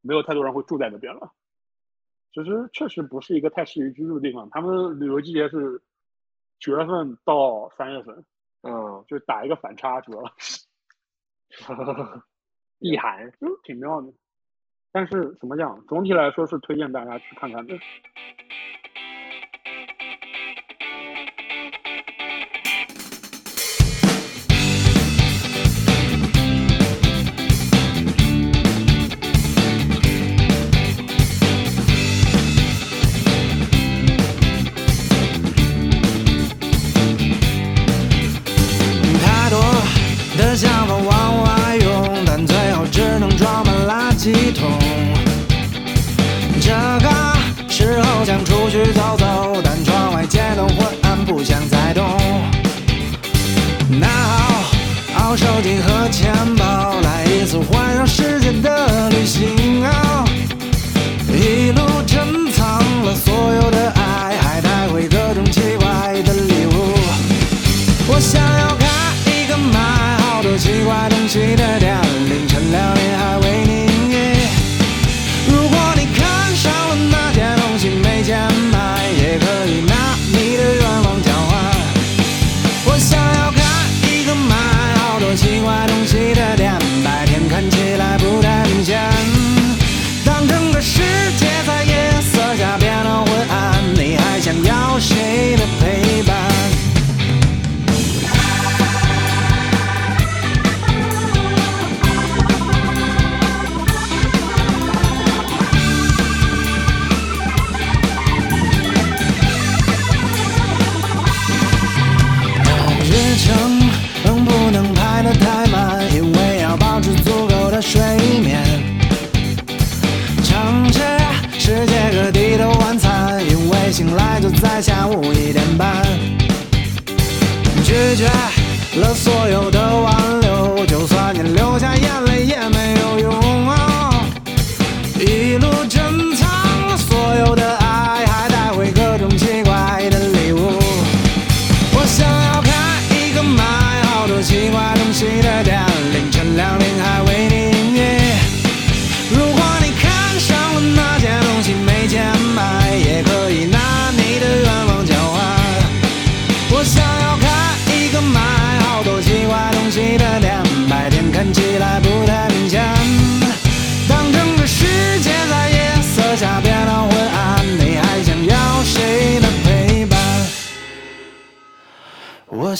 [0.00, 1.32] 没有太多人会住在那边了。
[2.32, 4.48] 其实确实不是一个太适宜居住的地方。
[4.50, 5.80] 他们旅游季节是
[6.58, 8.24] 九月份到三月份，
[8.62, 10.66] 嗯，就打一个反差，主要是
[12.78, 14.12] 意涵，就挺妙的。
[14.90, 17.78] 但是怎么讲，总体来说是推荐大家去看看的。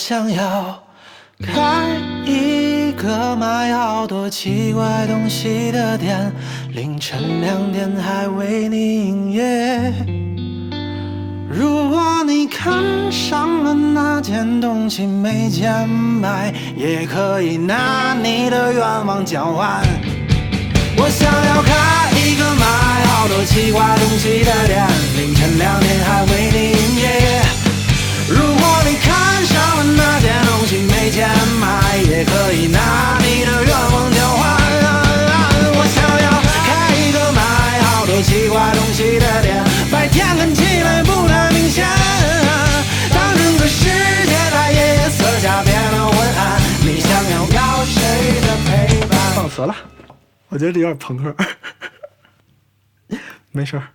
[0.09, 0.83] 想要
[1.39, 1.85] 开
[2.25, 6.33] 一个卖好多奇怪东西的店，
[6.73, 9.93] 凌晨两点还为你营业。
[11.51, 19.83] 如果你看上了那件东西没钱买，也可以拿你的愿望交换。
[20.97, 22.65] 我想要开一个卖
[23.09, 24.87] 好多奇怪东西的店，
[25.19, 27.58] 凌晨两点还为你营业。
[28.29, 31.29] 如果你看上了那件东西没钱
[31.61, 34.57] 买，也可以拿你的愿望交换。
[35.75, 36.29] 我想要
[36.67, 37.41] 开一个卖
[37.83, 41.87] 好多奇怪东西的店，白天看起来不太明显。
[43.11, 43.89] 当整个世
[44.27, 47.97] 界在夜色下变得昏暗，你想要要谁
[48.43, 49.19] 的陪伴？
[49.35, 49.75] 放词了，
[50.51, 51.35] 我觉得这有点朋克。
[53.53, 53.89] 没事儿。